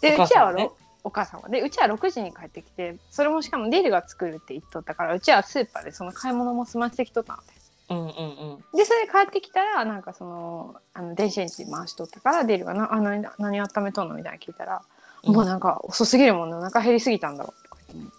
[0.00, 0.70] でお母うちらは
[1.04, 7.57] お母さんはでうちは6時に帰ってきてそれもしかもディルが作るって言っとったからうちはスーパーでその買い物も済ませてきとったので
[7.90, 8.76] うんうんうん。
[8.76, 12.92] でそれで帰ってきたらなんかそのあの電子レンジ回しとったからディルがな。
[12.92, 14.82] あ何何温めとんのみたいな聞いたら
[15.24, 16.56] 「もうなんか遅すぎるもんね。
[16.56, 18.12] お腹減りすぎたんだわとか言って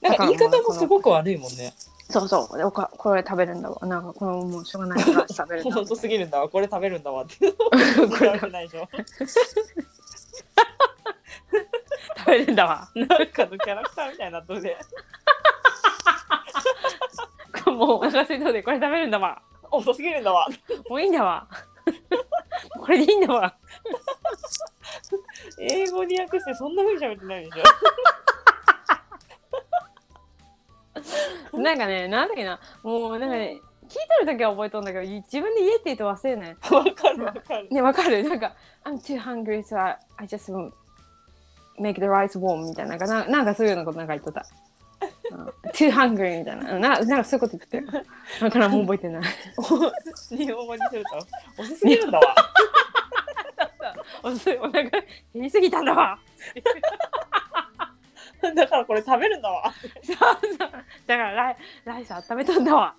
[0.00, 1.74] なんか言い方もすごく悪いもんね。
[2.10, 2.56] そうそう。
[2.56, 3.86] でおかこれ食べるんだわ。
[3.86, 7.52] なんかこのもうしょうがないから食べるんだわ遅すぎるんだわ、これ食べるんだわって。
[7.52, 7.70] こ
[8.20, 8.88] れわけないでしょ。
[12.18, 12.88] 食べるんだわ。
[12.94, 14.76] なんかのキャラクターみたいになっとるで。
[17.78, 19.40] もうお腹空いたのでこれ食べるんだわ。
[19.70, 20.46] 遅すぎるんだわ。
[20.88, 21.46] もういいんだわ。
[22.80, 23.54] これでいいんだわ。
[25.60, 27.56] 英語に訳してそんな風に喋ってないでし
[31.62, 32.58] なんかねなんだっけな。
[32.82, 36.74] もうなんかね聞いてる時は覚えとんだけど自分で言えって言うと忘れないょ。
[36.74, 37.68] わかるわかる。
[37.70, 38.28] ねわかる。
[38.28, 40.52] なんか I'm too hungry so I, I just
[41.78, 43.24] make the rice warm みたいななんかな。
[43.26, 44.46] なんかそういうようなことなんか言っとった、うん、
[45.72, 46.72] too hungry みたいな。
[46.74, 46.80] うん。
[46.80, 48.04] ななんかそういうこと言ってたよ
[48.40, 49.22] だからもう覚えてない。
[49.22, 51.04] 日本語にする
[51.56, 51.62] と？
[51.62, 52.34] 遅すぎるんだわ。
[54.22, 56.18] おすお腹減りすぎたんだわ。
[58.54, 59.72] だからこれ食べるんだわ。
[60.02, 60.58] そうそう。
[60.58, 62.94] だからライライス温めたんだわ。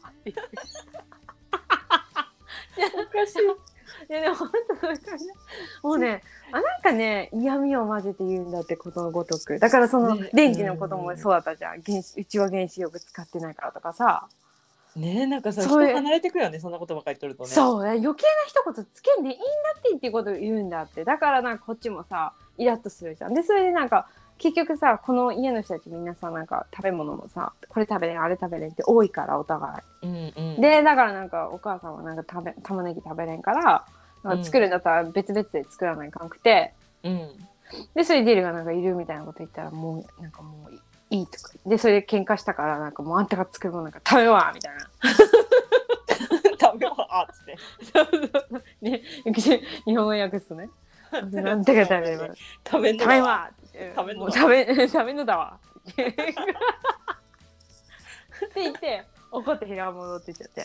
[2.78, 3.79] おかしい。
[4.10, 5.25] いやでも本当そういう感じ
[5.84, 6.21] もうね
[6.52, 9.60] あなんかね嫌味を混ぜて言うんだってことのごとく。
[9.60, 10.30] だからそのね。
[10.34, 11.82] 電気のこともそうだったじゃん。
[11.82, 14.28] 原子うちは原子力使ってないからとかさ、
[14.95, 17.49] ねえなんかさそういう人離れてくよねそんなことばっかり言っとるとね。
[17.49, 17.91] そうね。
[17.91, 18.15] 余計な
[18.47, 19.45] 一言つけんでいいんだ
[19.78, 21.04] ってっていうことを言うんだって。
[21.04, 23.34] だからなんかこっちもさイラッとするじゃん。
[23.34, 24.08] でそれでなんか
[24.39, 30.56] 結局さこの家の人たちみんなさなんか食べ物もさこれ食べれんあれ食べれんって多いからお互うんうん。
[30.58, 33.86] いでだからなんかお母さんはなんか食べ玉ねぎ食べれんから
[34.23, 34.39] なん。
[34.39, 36.73] か作るんだったら別々で作らないかんくて、
[37.04, 37.30] うん。
[37.93, 40.73] でそれでディルがなんかいるみたいなこと言ったらもうなんかもう
[41.10, 41.52] いいとか。
[41.65, 44.80] でそれで喧嘩したからなんかもうあんたが作るものなんか食べるわみたいな。
[46.60, 47.58] 食べようあっつって。
[48.82, 49.02] ね
[49.86, 50.69] 日本語訳すとね。
[51.32, 52.28] なんてか食べれば
[52.69, 53.23] 食べわ。
[53.23, 53.59] わって
[53.96, 54.32] 食べんのだ。
[54.32, 55.60] 食べ 食べんのだわ。
[55.89, 56.15] って
[58.56, 60.63] 言って怒って部屋戻ってっちゃって、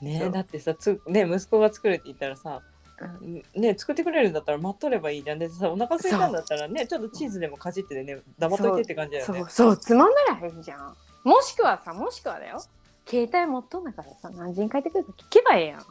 [0.00, 2.62] ねえだってさつね息子が作るって言ったらさ
[3.00, 3.42] うん。
[3.54, 5.38] ね作ってくれるんだったら待っとればいいじゃん。
[5.38, 9.44] でさお腹空いたんだったらねちょっとチーズでもかじってでね黙っといてって感じだよね。
[9.48, 9.76] そう。
[9.76, 10.96] つまんだらへんじゃん。
[11.24, 12.62] もしくはさもしくはだよ。
[13.06, 15.86] 携帯持っとんだからさ何時に帰ってくるか聞けばええやん。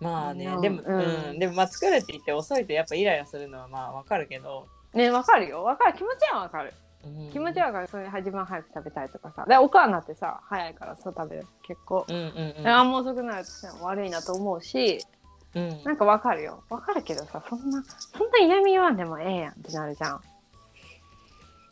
[0.00, 0.60] まあねうん。
[0.60, 5.62] でも、ううんん、でもまあ作るって言って遅いとやっぱイライラするのはまあわかるけど、ねわかるよ。
[5.62, 5.94] わかる。
[5.96, 6.72] 気持ちはわかる。
[7.04, 7.30] うん。
[7.30, 7.88] 気持ちはわかる。
[7.88, 9.44] それ自分は早く食べたいとかさ。
[9.46, 11.46] でお母なってさ早いからさ食べる。
[11.66, 12.66] 結構、うんうんうん。
[12.66, 15.04] あんま遅くなると悪いなと思うし
[15.54, 15.82] うん。
[15.84, 16.62] なんかわかるよ。
[16.70, 20.20] わかるけどさそんなそんな嫌味言わんでもええやんってなるじゃん。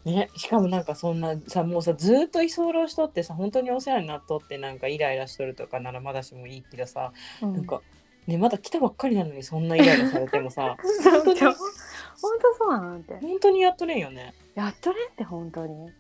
[0.05, 7.55] ね、しかもなんかそんなさもうさずーっと居候しとってさ本当にお世話になっとってなんかイライラしとるとかならまだしもいいけどさ、うん。
[7.55, 7.81] なんか
[8.27, 10.77] ねまだ来たばっかりなのにそんなイライラされてもさ
[11.25, 11.55] 本当に
[12.25, 13.15] 本当そうなんて。
[13.21, 14.35] 本当にやっとれんよね。
[14.55, 15.91] やっとれんって本当に。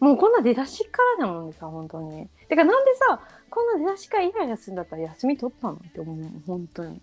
[0.00, 2.28] もうこんな出だしからだもんねさ本当に。
[2.48, 3.20] てかなんでさ
[3.50, 7.00] こんな出だしからイライラするんだったら休み取ったのって思う本当に。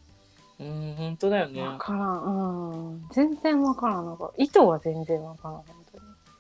[0.59, 1.61] うん本当だよね。
[1.61, 2.91] 分からん。
[2.91, 3.07] うん。
[3.11, 4.05] 全然分からん。
[4.05, 5.65] なんか意図は全然分からん本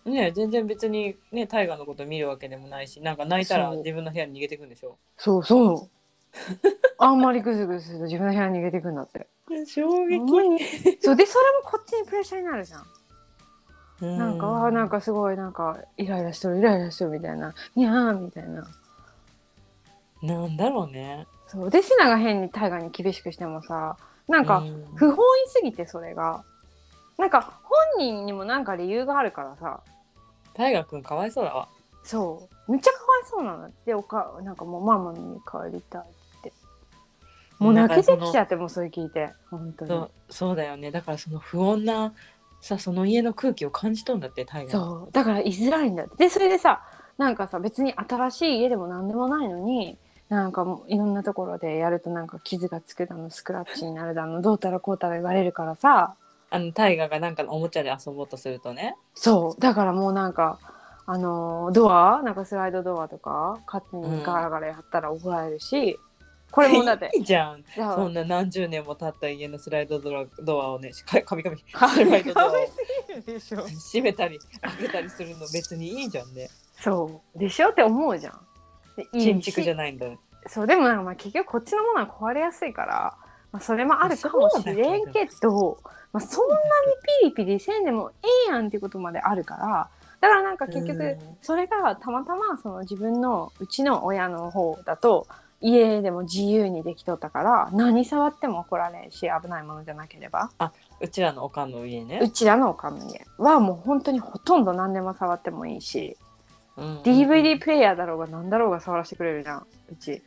[0.03, 0.15] 当に。
[0.15, 4.97] ね全然別にね大河のこと見るわけでもないしなんか泣いたら自分の部屋に逃げてくんでしょ。
[5.17, 5.89] そうそう。
[6.97, 9.27] あんまりグズグズすると自分の部屋に逃げてくんだって
[9.65, 10.19] 衝撃。
[11.01, 12.85] そうでそれもこっちにプレッシャーになるじゃん。
[14.01, 17.53] うなんか、わあなんかすごいなんかイライラしてるイライラしてるみたいな。
[17.75, 18.67] にゃーみたいな。
[20.21, 21.27] なんだろうね。
[21.47, 21.69] そう。
[21.69, 24.85] でシナが変に大河に厳しくしてもさなんかうん。
[24.95, 26.43] 不本意すぎてそれが。
[27.17, 27.61] なんか
[27.97, 29.81] 本人にもなんか理由があるからさ。
[30.53, 31.67] 大河君かわいそうだわ。
[32.03, 32.71] そう。
[32.71, 33.71] めっちゃかわいそうなの。
[33.85, 36.01] でおかなんかもうママに帰りたい。
[36.01, 36.20] って
[37.61, 39.31] もう泣けてきちゃってもうそれ聞いて。
[39.49, 39.91] 本当に。
[39.91, 40.91] そうそうだよね。
[40.91, 42.11] だからその不穏な
[42.59, 45.11] さその家の空気を感じとんだって大河そう。
[45.11, 46.15] だから居づらいんだって。
[46.17, 46.81] でそれでさ
[47.17, 49.97] なんかさ別に新しい家でも何でもないのに
[50.29, 56.15] なんかもういろんなところでやるとなんか傷がつくだのスクラッチになるだのどうたらこうたら言われるからさ。
[56.49, 58.95] あの大河がなんかおもちゃで遊ぼうとするとね。
[59.13, 59.61] そう。
[59.61, 60.59] だからもうなんか
[61.05, 62.21] あのードア？
[62.23, 63.59] なんかスライドドアとか？
[63.65, 65.97] 勝手にガラガラやったら怒られるし、
[66.51, 67.09] これもだって。
[67.15, 67.63] いいじゃん。
[67.75, 72.51] そんな何十年も経った家のスライドドアドアをねかかみかみかスライドドアを
[73.25, 73.59] でしょ。
[73.59, 76.49] 閉めたり開けたりするの別にいいじゃんね。
[76.79, 77.39] そう。
[77.39, 77.69] でしょ？
[77.69, 78.39] って思うじゃん。
[78.97, 80.19] でいいし建築じゃないんだよ。
[80.47, 80.67] そう。
[80.67, 83.15] でもなんかまあ結局こっちのものは壊れやすいから、
[83.51, 85.77] まあ、それもあるかもしれんけど
[86.11, 86.61] まあ、そんなに
[87.21, 89.89] ピリピリせんでもええやんっていうことまであるから。
[90.19, 91.37] だからなんか結局うん。
[91.41, 95.27] それがたまたまその自分のうちの親の方だと
[95.61, 100.51] 家でも自由にできとったから何触っても怒られんし危ないものじゃなければ。
[100.99, 102.19] うちらのおかんの家ね。
[102.21, 103.25] うちらのおかんの家。
[103.37, 106.17] はもう本当にほとんど何でも触ってもいいし、
[106.77, 109.67] うん DVD プレイヤーだろうが何だろうが触らせてくれるじゃん。
[109.91, 110.21] うち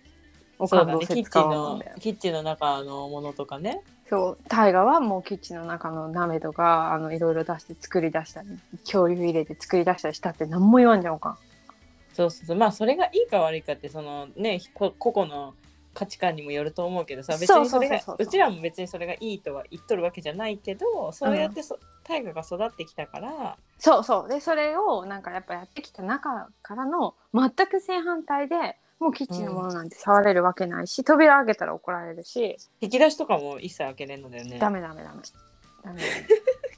[0.59, 3.83] おかんどうせねキッチンのキッチンの中のものとかね。
[4.09, 8.49] そう大河はもうキッチンの中の鍋とかあのいろいろ出して作り出したり
[8.85, 11.39] 恐竜入れて作り出したりしたって何も言わんじゃんおかん
[12.15, 12.57] そうそうそう。
[12.57, 15.55] まあそれがいいか悪いかってそのねこ個々の
[15.93, 23.57] 価値観にもよると思うけどさ別にそれがそうちらも別にそれがいいとは言っとるわけじゃないけどそうやってそ大河が育ってきたから。
[23.79, 24.29] そうそう。
[24.29, 32.57] でそれをなんかやっぱやってきた中からの全く正反対でもうキッチンのものなんて触れるわけないし、扉開けたら怒られるし。
[32.81, 34.59] 引き出しとかも一切開けれんのだよね。
[34.59, 35.03] ダメダメ。
[35.03, 35.21] ダメ
[35.83, 36.03] ダメ。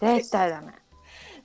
[0.19, 0.73] 絶対ダメ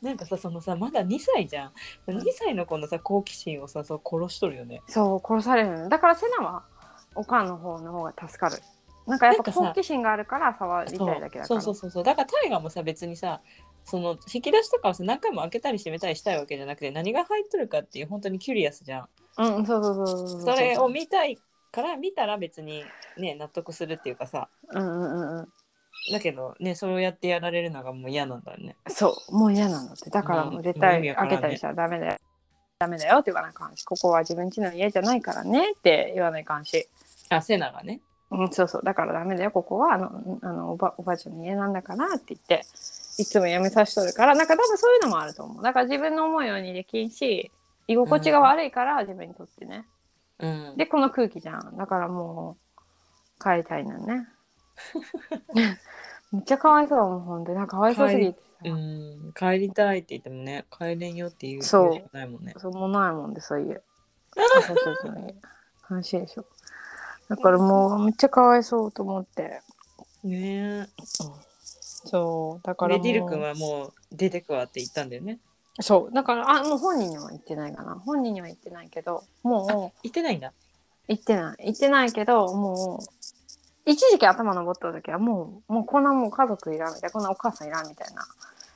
[0.01, 1.71] なんかさそのさまだ2歳じゃん。
[2.07, 4.81] 2歳の子のさ好奇心をさそう殺しとるよね。
[4.87, 5.89] そう殺されるの。
[5.89, 6.63] だからセナは
[7.15, 8.57] おかんの方の方が助かる。
[9.07, 11.45] なんかやっぱ好奇心があるから触りたいだけだから。
[11.45, 12.03] そうそうそうそう。
[12.03, 13.41] だからタイガーもさ別にさ
[13.85, 19.07] その引き出しとかをさ何回も開けたり閉めたりしたいわけじゃなくて何が入っとるかっていう本当にキュリアスじゃん。
[19.37, 21.37] うんそうそうそうそうそれを見たい
[21.71, 22.83] から見たら別に
[23.17, 24.49] ね納得するっていうかさ。
[24.71, 25.47] うんうんうんうん
[26.11, 28.75] だけどねそうやってやられるのがもう嫌なんだよね。
[28.87, 30.09] そうもう嫌なのって。
[30.09, 32.17] だからもう絶対開けたりしたらダメだよ。
[32.79, 36.89] ダメだよって言わないかんしここは自分家の家じゃないからねって言わないかんし
[37.29, 38.01] あセナがね。
[38.31, 38.81] うん、そうそう。
[38.83, 39.93] だからダメだよここは。
[39.93, 42.65] あのあのおばおばあちゃんの家なんだからって言って
[43.19, 44.35] いつもやめさしとるから。
[44.35, 45.63] なんか多分そういうのもあると思う。
[45.63, 47.51] だから自分の思うようにできんし
[47.87, 49.85] 居心地が悪いから自分にとってね、
[50.39, 50.77] うん。
[50.77, 51.77] でこの空気じゃん。
[51.77, 52.57] だからも
[53.39, 54.27] う帰りたいのね
[56.31, 58.39] めっちゃかわいそうもうほんとなんかかわいそうすぎて。
[58.39, 61.89] さ、うん帰りたいって言ってもね帰れんよっていうそう。
[61.91, 62.53] 言しかないもんね。
[62.57, 63.81] そうもうないもんでそういう。
[64.35, 65.35] 私たちの家
[65.89, 66.45] 悲しいでしょ。
[67.27, 69.61] だからもうめっちゃかわいそうと思って。
[70.23, 70.87] ね。
[72.05, 75.39] そうだからもレディル君はもう出てくわって言ったんだよね。
[75.79, 76.13] そう。
[76.13, 77.95] だからあもう本人には言ってないかな。
[77.95, 79.99] 本人には言ってないけどもう。
[80.03, 80.53] 言ってないんだ。
[81.07, 81.63] 言ってない。
[81.65, 83.20] 言ってないけどもう
[83.85, 88.23] 一時期頭登った時はもうもうこんなもう家族いらんみたいなこんなお母さんいらんみたいな。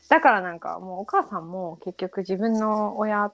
[0.10, 3.32] だからなんかもうお母さんも結局自分の親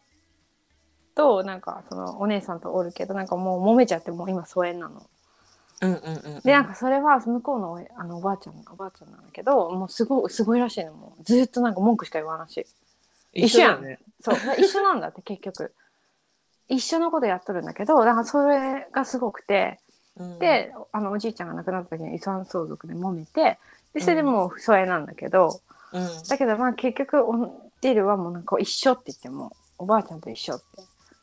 [1.16, 5.06] となんかそのお姉さんとおるけどなんかもう揉めちゃってもう今疎遠なの。
[5.82, 6.42] うんうんうんうん。
[6.42, 10.94] でなんかそれは向こうのおあのおばあちゃんおばあちゃんなんだけどもうすごいすごいらしいの。
[10.94, 12.66] もうずっとなんか文句しか言わんらし。
[13.34, 13.46] い。
[13.46, 13.84] 一緒やん。
[13.84, 14.36] ねそう。
[14.58, 15.74] 一緒なんだって結局。
[16.70, 19.91] 一緒のことやっとるんだけどだからそれがすごくてうん
[20.40, 23.58] であのおじいちゃんが亡くなった時に遺産相続で揉めて
[23.94, 25.62] でそれでもう疎遠なんだけど、
[25.94, 26.24] うん。
[26.28, 30.66] だけどまあ結局おディルはもうなんか一緒って言ってもおばあちゃんと一緒って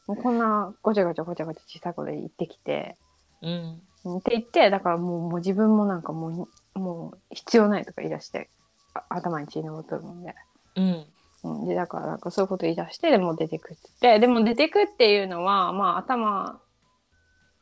[0.06, 2.96] もうこんなごちゃごちゃごちゃごちゃ小さい子で言ってきて
[3.42, 3.80] うん。
[4.04, 8.48] うんって言ってだからもうもう自分もなんかもうもう必要ないとか言い出して
[8.94, 10.34] あ頭に血のとるもんで。
[10.76, 11.04] うん。
[11.44, 16.60] うん、でだからなんかそういうこと言い出してでもう出てくって言ってでも出てくっていうのはまあ頭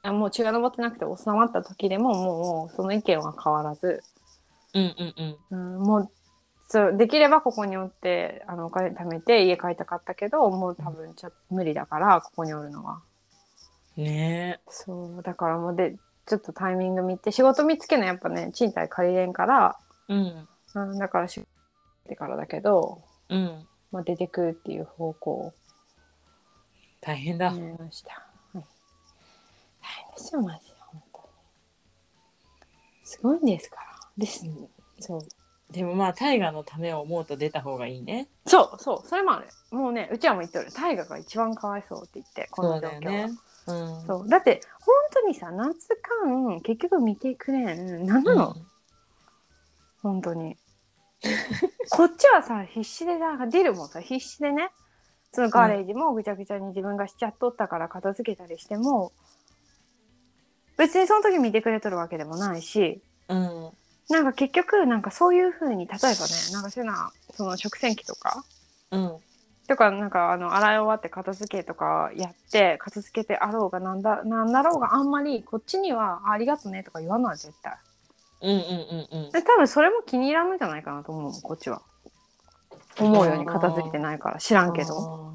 [0.07, 4.03] あもう血が上ってなくて収まった時でももうその意見は変わらず、
[4.75, 5.77] うんうんうん。
[5.77, 6.09] うん、もう
[6.69, 13.01] そうできればここにおってあのお金貯めて家帰りたかったけどもう多分ちょっと無理だからここにおるのは。
[13.97, 15.97] ねそうだからもうで
[16.27, 19.77] ちょっとタイミング見て仕事見つけるのやっぱね賃貸借りれんから、
[20.09, 20.49] えうん。
[20.75, 23.67] うん、だから仕事ってからだけど、うん。
[23.93, 25.53] まあ、出てくっていう方向を
[27.01, 27.53] 大変だ。
[27.53, 28.36] ました。
[29.87, 30.03] はい。
[30.03, 30.73] 大変ですよ、マジで。
[30.81, 31.27] 本当に。
[33.05, 33.83] すごいんですから。
[34.19, 34.45] です。
[35.01, 35.21] そう。
[35.71, 39.49] でもまあ大河のためを思うと出た方がいいねそう、そう、それもある。
[39.77, 40.71] もうね、うちはも言ってる。
[40.73, 42.93] 大河が一番かわいそうって言って、この状況は。
[42.93, 43.35] そうだよね
[43.69, 45.89] うんそうだって、本当にさ、夏
[46.25, 48.07] 間、結局見てくれん。
[48.07, 48.57] 何なの、
[50.03, 50.57] 本当に。
[51.91, 54.71] こっちはさ、必死で、なんかディルもさ、必死でね、
[55.33, 59.11] そのガレージもぐちゃぐちゃに自分がしちゃっとったから片付けたりしても、
[60.77, 63.71] 別にその時見てくれとるわけでもないし、うん。
[64.09, 66.15] なんか結局、なんかそういう風に、例えばね、
[66.53, 68.45] なんかそういうのは、その食洗機とか、
[68.91, 69.17] うん。
[69.67, 77.75] とか、なんかあの、洗い終わって片付けとかやって、片付けてあろうがなんだ、なんだろうがあんまり、こっちには、あありがとねとか言わない、絶対。
[78.43, 79.33] うんうんうんうん。
[79.33, 81.83] で多分それも気に入らんのじゃないかなと思うこっちは。
[82.99, 85.35] 思うように片付いてないから知らんけど。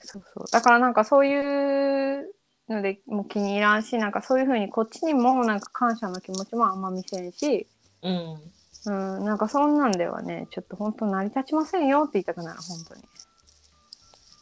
[0.00, 0.44] そうそう。
[0.50, 2.34] だからなんかそういう
[2.70, 7.66] のでもう気に入らんしなんかそういうふうにこっちにもなんか感謝の気持ちもあんま見せんし
[8.02, 8.40] うん
[8.86, 8.90] う
[9.20, 13.02] んなんかそんなんではねちょっと本当成り立ちませんよって言いたくなる本当に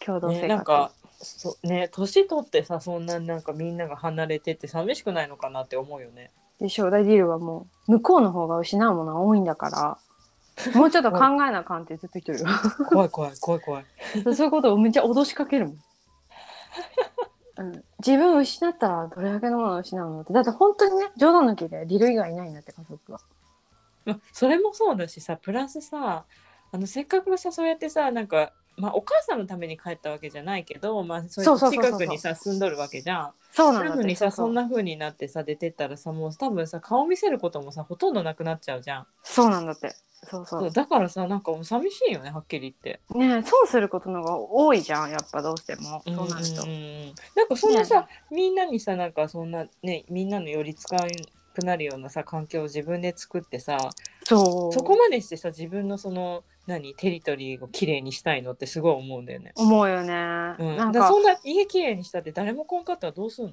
[0.04, 6.30] 共同生活、ねなんかそね年取ってさそんななんかみんなが離れてって寂しくないのかなって思うよね。
[6.60, 6.90] でしょ？
[6.90, 9.98] 大ディールはもう向こうの方が失うものは多いんだから
[10.78, 12.56] もうちょっと考えなあかんってずっと言ってるよ
[12.88, 13.84] 怖い怖い怖い怖い。
[14.36, 15.78] そういうことをめっちゃ脅しかけるもん。
[17.58, 23.20] うん、自分を失ったらどれだけのものを失うのってだって本当にね冗談抜きでディル以外いないんだって家族は。
[24.04, 26.24] まあそれもそうだしさプラスさ
[26.70, 33.32] あのせっかくさそうやってさなんか、まあ、お母さんのために帰ったわけじゃないけど、まあ、そう近くにさ住んどるわけじゃん。
[33.50, 39.06] そうなのにさうそんな風になってさ出てったらさもう多分さ顔見せることもさほとんどなくなっちゃうじゃん。
[39.22, 39.94] そうなんだって。
[40.24, 43.00] そうそそううだからさなんかもう寂しいよねはっきり言って。
[43.16, 46.02] ねえ損することの方が多いじゃんやっぱどうしても。
[46.04, 46.66] そうなると、
[47.36, 51.08] なんかそんなさ、みんなにさなんかそんなねみんなの寄り使わな
[51.54, 53.78] くなるようなさ環境を自分で作ってさ
[54.24, 54.72] そう。
[54.72, 59.52] そこまでしてさ自分のその何テリトリーをきれいにしたいのってすごい思うんだよね。
[59.56, 60.12] 思うよね、
[60.58, 61.08] うん、なんか。
[61.08, 63.52] そんな家きれいにしたって誰も来んかったらどうすんの？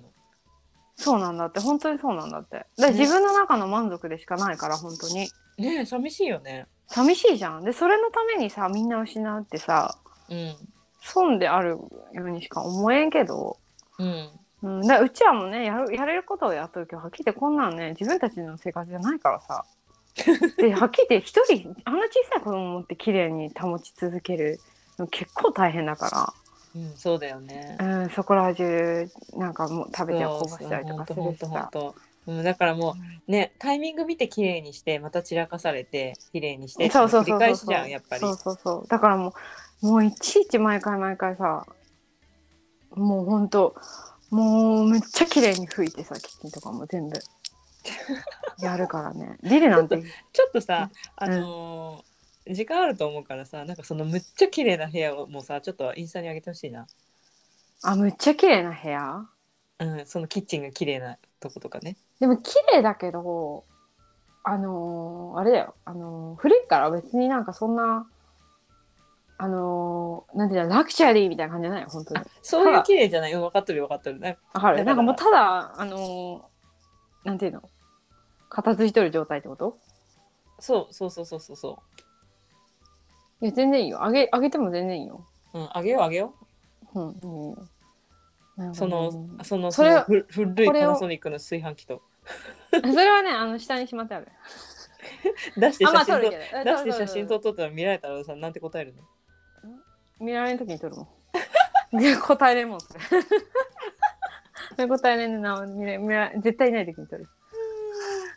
[0.97, 1.61] そうなんだって。
[1.61, 2.65] 本当にそうなんだって。
[2.77, 5.29] だ自分の中の満足でしかないから本当に。
[5.57, 6.67] ねえ寂しいよね。
[6.87, 7.63] 寂しいじゃん。
[7.63, 9.97] でそれのためにさみんな失うってさ
[10.29, 10.55] うん。
[11.01, 13.57] 損であるようにしか思えんけど、
[13.97, 14.29] うん。
[14.63, 19.63] うん、だうちはもうねやるやれることをやっとるけどはっきり言ってこんなんね自分たちの生活じゃないからさ
[20.57, 24.59] ではっきり言って一人あんな小さい子供って綺麗に保ち続ける
[24.97, 26.33] の結構大変だか
[26.75, 27.77] うん、そうだよね。
[27.79, 31.69] ら、うん、そこら中なんかもう食べてこぼしたりとかするしさ。
[32.27, 32.95] うん、だからも
[33.27, 37.37] うねタイミング見て綺麗にしてまた散らかされて綺麗にしてそうそうそうそう。
[37.37, 38.21] 繰り返しじゃんやっぱり。
[38.21, 38.87] そうそうそう。
[38.87, 39.33] だからも
[39.83, 41.65] うもういちいち毎回毎回さ
[42.95, 43.75] もうほんと
[44.29, 47.19] もうめっちゃ綺麗に拭いてさキッチンとかも全部
[48.59, 49.37] やるからね。
[49.41, 52.15] なんてちょっとさ、あのー
[52.47, 56.85] 時間あると思うからさなんかそのむっちゃ綺麗な部屋をもうさちょっとインスタに上げてほしいな、
[57.81, 59.25] あむっちゃ綺麗な部屋？
[59.79, 61.97] うん、そのキッチンが綺麗なとことかね。
[62.19, 63.63] でも綺麗だけど
[64.43, 65.73] あのーあれだよ。
[65.85, 68.07] あのー古いから別になんかそんな
[69.39, 71.81] あのーなんていうのラクチュアリーみたいな感じじゃない？
[71.81, 72.19] よ本当に。
[72.19, 73.33] あそういう綺麗じゃない？
[73.33, 74.19] うん分かってる分かってる。
[74.19, 77.63] なんかなんかもうただあのーなんていうの？
[78.49, 79.77] 片付いとる状態ってこと？
[80.59, 81.55] そうそうそうそうそう。
[81.55, 81.79] そ
[83.41, 84.03] いや全然いいよ。
[84.03, 85.25] あげあげても全然いいよ。
[85.53, 86.33] う、うん、あげようあげよ
[86.93, 86.99] う。
[86.99, 87.67] んいいよ。
[88.55, 89.11] なんうかその
[89.43, 92.01] そのそれそのふ古いこれをパナソニックの炊飯器と。
[92.71, 94.27] それはねあの下にしまってある
[95.57, 96.63] 出してあま写真とあ撮るけど。
[96.63, 99.03] 出して写真とと撮ったら見られたらさなんて答えるの？
[100.19, 101.07] 見られん時に撮るも
[101.93, 101.97] ん。
[101.97, 102.99] で答えれんもんそれ。
[104.75, 107.27] それ答えれんねんな見れ見ら絶対いない時に撮る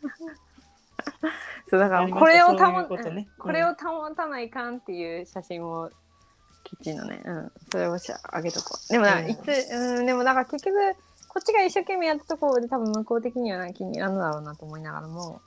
[1.69, 3.29] そうだからこれを保ことね。
[3.39, 5.91] これを保たないかんっていう写真を
[6.65, 8.93] キッチンのね、うん、それをしあげとこう。
[8.93, 9.29] でもな、うん。
[9.29, 10.77] いつ、うん、でもだから結局
[11.29, 15.41] こっちが一生懸命やったところで多分向こう的にはな気に入らんのだろうなと思いながらも。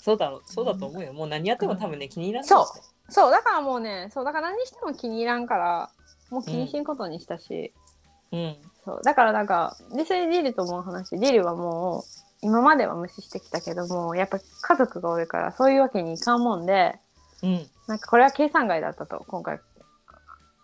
[0.00, 1.12] そうだろうそうだと思うよ。
[1.12, 3.12] もう何やっても多分ね気に入らないそう。
[3.12, 3.30] そう。
[3.30, 4.24] だからもうねそう。
[4.24, 5.90] だから何しても気に入らんから
[6.30, 7.72] もう気にしんことにしたし、
[8.32, 8.56] うん。
[8.84, 9.00] そう。
[9.02, 11.18] だからなんかでそれでディルとも話。
[11.18, 16.96] ディルはもう今までは無視してきたけどもやっぱ家族がおるからそういうわけにいかんもんで
[17.42, 17.66] うん。
[17.86, 19.60] なんかこれは計算外だったと今回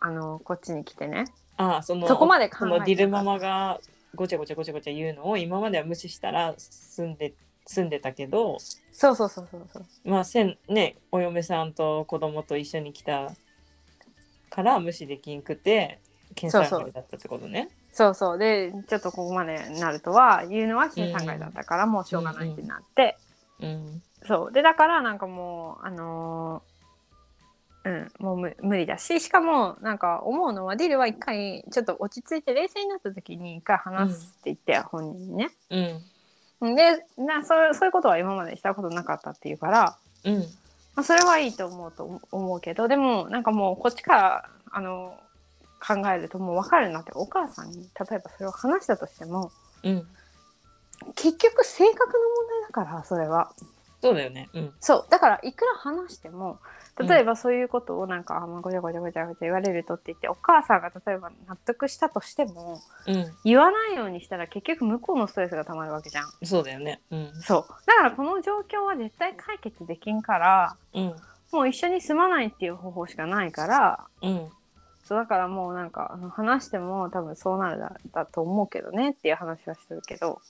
[0.00, 1.24] あのこっちに来てね。
[1.56, 3.80] ああそのそこまで考えディルママが
[4.14, 7.32] ごちゃごちゃごちゃごちゃ言うのを今までは無視したら住んで
[7.66, 8.58] 住んでたけど
[8.92, 9.84] そうそうそうそうそう。
[10.04, 13.32] まあせんねお嫁さんと子供と一緒に来た
[14.50, 15.98] から無視できんくて
[16.34, 16.80] 検査そう。
[16.82, 17.70] そう外だったってことね。
[17.94, 18.38] そうそう。
[18.38, 23.16] でちょっとここまでなるとは言うのは計算外だったからもうしょうがないってなって、
[23.60, 24.02] うん。
[24.26, 24.52] そう。
[24.52, 26.74] でだからなんかもうあのー
[27.84, 35.50] うんもう無無理だししかもなんか思うのはディルは一回ちょっと落ち着いて冷静になった時に一回話すって言って、本人にね。
[36.60, 36.74] うん。
[36.74, 40.38] でなそうそういうことは今までしたことなかったっていうから、うん。
[40.96, 45.18] まあ、それはいいと思うと思うけどでもなんかもうこっちからあの
[45.86, 49.50] 考えるともう分かるなってお母さんに例えばそれを話したとしても
[49.82, 50.06] うん
[51.16, 53.52] 結局性格の問題だからそれは。
[54.00, 54.50] そうだよね。
[54.52, 56.58] うんそうだからいくら話しても
[56.98, 62.78] 例えばそういうことをなんか、あまあごちゃごちゃごちゃごちゃ言われるとって言ってお母さんが例えば納得したとしても
[63.08, 66.24] うん言わないようにしたら結局向こうのストレスがたまるわけじゃん。
[66.44, 67.00] そうだよね。
[67.10, 71.16] うんそうだからこの状況は絶対解決できんからうん
[71.52, 74.48] もう一緒に住まないっていう方法しかないからうん
[75.04, 80.40] そうだからもうなんか話しても多分そうなるだだと思うけどねっていう話はしてるけど、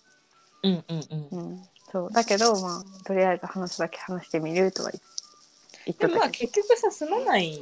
[0.62, 1.50] うんうんうん。
[1.50, 2.12] うん、そう。
[2.12, 5.00] だけどまあとりあえず話すだけ話してみるとは言
[5.86, 6.08] 言っとったけど。
[6.08, 7.60] でもまあ結局さ住まない。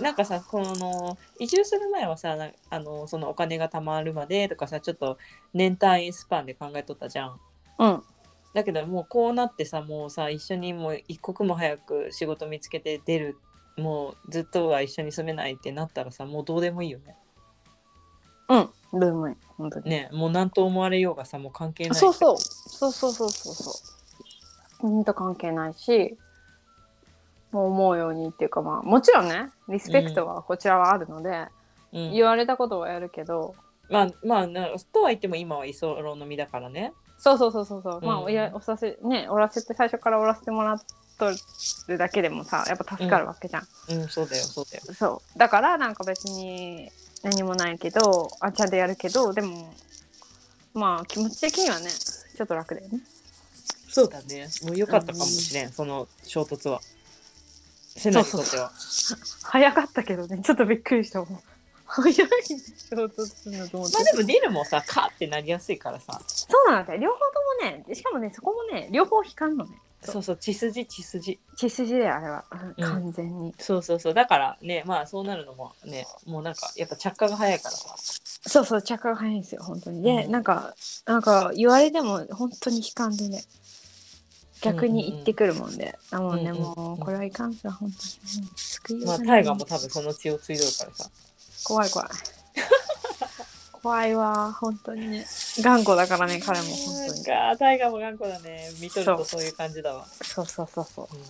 [0.00, 5.18] なんかさこの移住する前はさなあのそのお金が貯まるまでとかさちょっと
[5.54, 7.40] 年単位スパンで考えとったじゃん。
[7.78, 8.02] うん。
[8.54, 13.36] だけどもうこうなってさもうさ一緒にもう一刻も早く仕事見つけて出る
[13.78, 17.16] もうずっとは一緒に住めないってなったらさもうどうでもいいよね。
[18.48, 19.90] うんどうでもいい本当に。
[19.90, 21.94] ねもう何と思われようがさもう関係ない。
[21.94, 22.36] そうそう。
[22.38, 24.88] そうそうそうそうそう。
[24.88, 26.16] ほんと関係ないし
[27.52, 31.46] もう思うようにっていうかまあもちろんねリスペクトはこちらはあるので、
[31.92, 32.12] うん。
[32.12, 33.54] 言われたことはやるけど。
[33.90, 36.92] まあまあなとは言っても今は居候の身だからね。
[37.18, 38.26] そうそうそうそうそう、まうん。
[38.26, 40.82] あいやおさせねおらせて最初からおらせてもらっ
[41.18, 41.30] と
[41.88, 44.08] るだけでもさやっぱ助かるわけじゃん、うん。
[44.08, 44.84] そうだよそうだよ。
[44.94, 45.38] そう。
[45.38, 46.90] だからなんか別に
[47.22, 49.74] 何もないけどあちゃんとやるけどでも
[50.74, 53.00] まあ気持ち的にはねちょっと楽だよね。
[53.90, 54.46] そうだね。
[54.62, 56.80] もう良かったかもしれん、その衝突は。
[57.96, 58.70] セナにとっては。
[59.42, 61.40] 早かったけどねちょっとびっくりしたもん
[61.88, 62.24] 早い衝
[63.06, 66.20] 突するのと思って、まあでもディルもさ、カーってなりやすいからさ。
[66.26, 67.24] そうなんだよ両方と
[67.70, 69.78] もねしかもねそこもね両方光るのね。
[70.02, 70.22] そう。
[70.22, 71.40] そう血筋血筋。
[71.56, 72.84] 血筋だよあれは、うん。
[72.84, 73.54] うん完全に。
[73.58, 74.14] そうそうそう。
[74.14, 77.94] だからね、まあそうなるのもね、もうなんかやっぱ着火が早いからさ。
[78.46, 80.02] そうそう着火が早いんですよ本当に。
[80.02, 80.30] で、うん。
[80.30, 80.74] なんか
[81.06, 83.42] なんか言われても本当に悲観でね。
[84.60, 86.62] 逆に言ってくるもんで、あもうね、うんうんうん。
[86.62, 88.48] もうこれはいかんすよ本当に。
[88.56, 89.26] 救いようまあがない。
[89.28, 91.10] タイガーも多分その血を継いどるからさ。
[91.64, 92.08] 怖い怖い
[93.80, 95.26] 怖いわ本当にね
[95.60, 98.68] 頑固だからね彼も本当になんかタイガーも頑固だね。
[98.80, 100.04] 見とるとそういう感じだわ。
[100.06, 101.20] そうそうそうそううん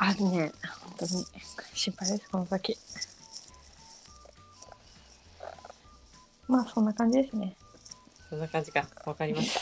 [0.00, 0.52] あるね
[0.84, 1.26] 本当に
[1.74, 2.78] 心配ですこの先
[6.46, 7.56] まあそんな感じですね
[8.30, 8.86] そんな感じか。
[9.06, 9.60] わかりました。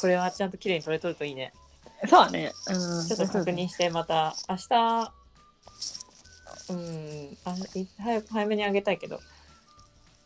[0.00, 1.52] これはちゃんと綺麗に撮れとるといいね。
[2.08, 2.72] そうだねう
[3.04, 5.12] んちょっと確認してまた明日
[6.72, 7.36] うん。
[7.44, 9.20] あい早く早めにあげたいけど、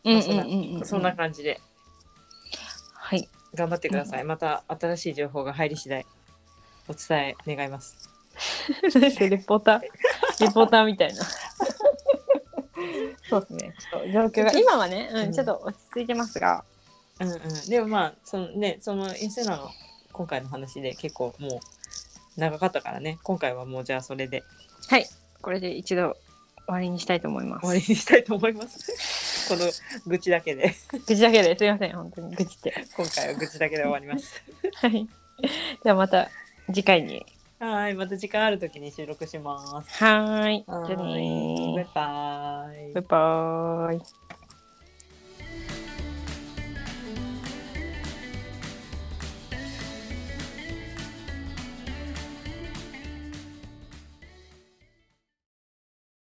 [0.05, 0.51] うんうんそんなうん。
[0.51, 1.61] うんそんな感じで。
[2.95, 3.29] はい。
[3.55, 6.05] 頑張ってください、また新しい情報が入り次第
[6.89, 7.97] お伝え願います。
[8.99, 9.83] レポーター。
[10.41, 11.25] レポーターみたいな。
[13.29, 13.75] そうですね。
[13.79, 14.53] ちょっと状況が。
[14.53, 16.65] 今はね、うん、ちょっと落ち着いてますが。
[17.21, 17.41] うんうん。
[17.69, 19.71] でもまあそのねそのインスナの
[20.13, 21.61] 今回の話で結構も
[22.37, 23.19] う長かったからね。
[23.23, 24.45] 今回はもうじゃあそれで。
[24.89, 25.09] はい。
[25.41, 26.17] これで一度
[26.67, 27.61] 終わりにしたいと思います。
[27.61, 29.49] 終わりにしたいと思います。
[29.55, 29.71] この
[30.07, 30.75] 愚痴だけで。
[31.07, 32.35] 愚痴だけですいません本当に。
[32.35, 32.75] 愚痴って。
[32.97, 34.43] 今回は愚痴だけで終わります。
[34.75, 35.09] はい。
[35.85, 36.29] ではまた
[36.67, 37.25] 次回に。
[37.59, 40.05] はいまた時間ある時に収録します。
[40.05, 40.65] はーい。
[40.67, 42.93] じゃあねバイバイ。
[42.95, 44.26] バイバーイ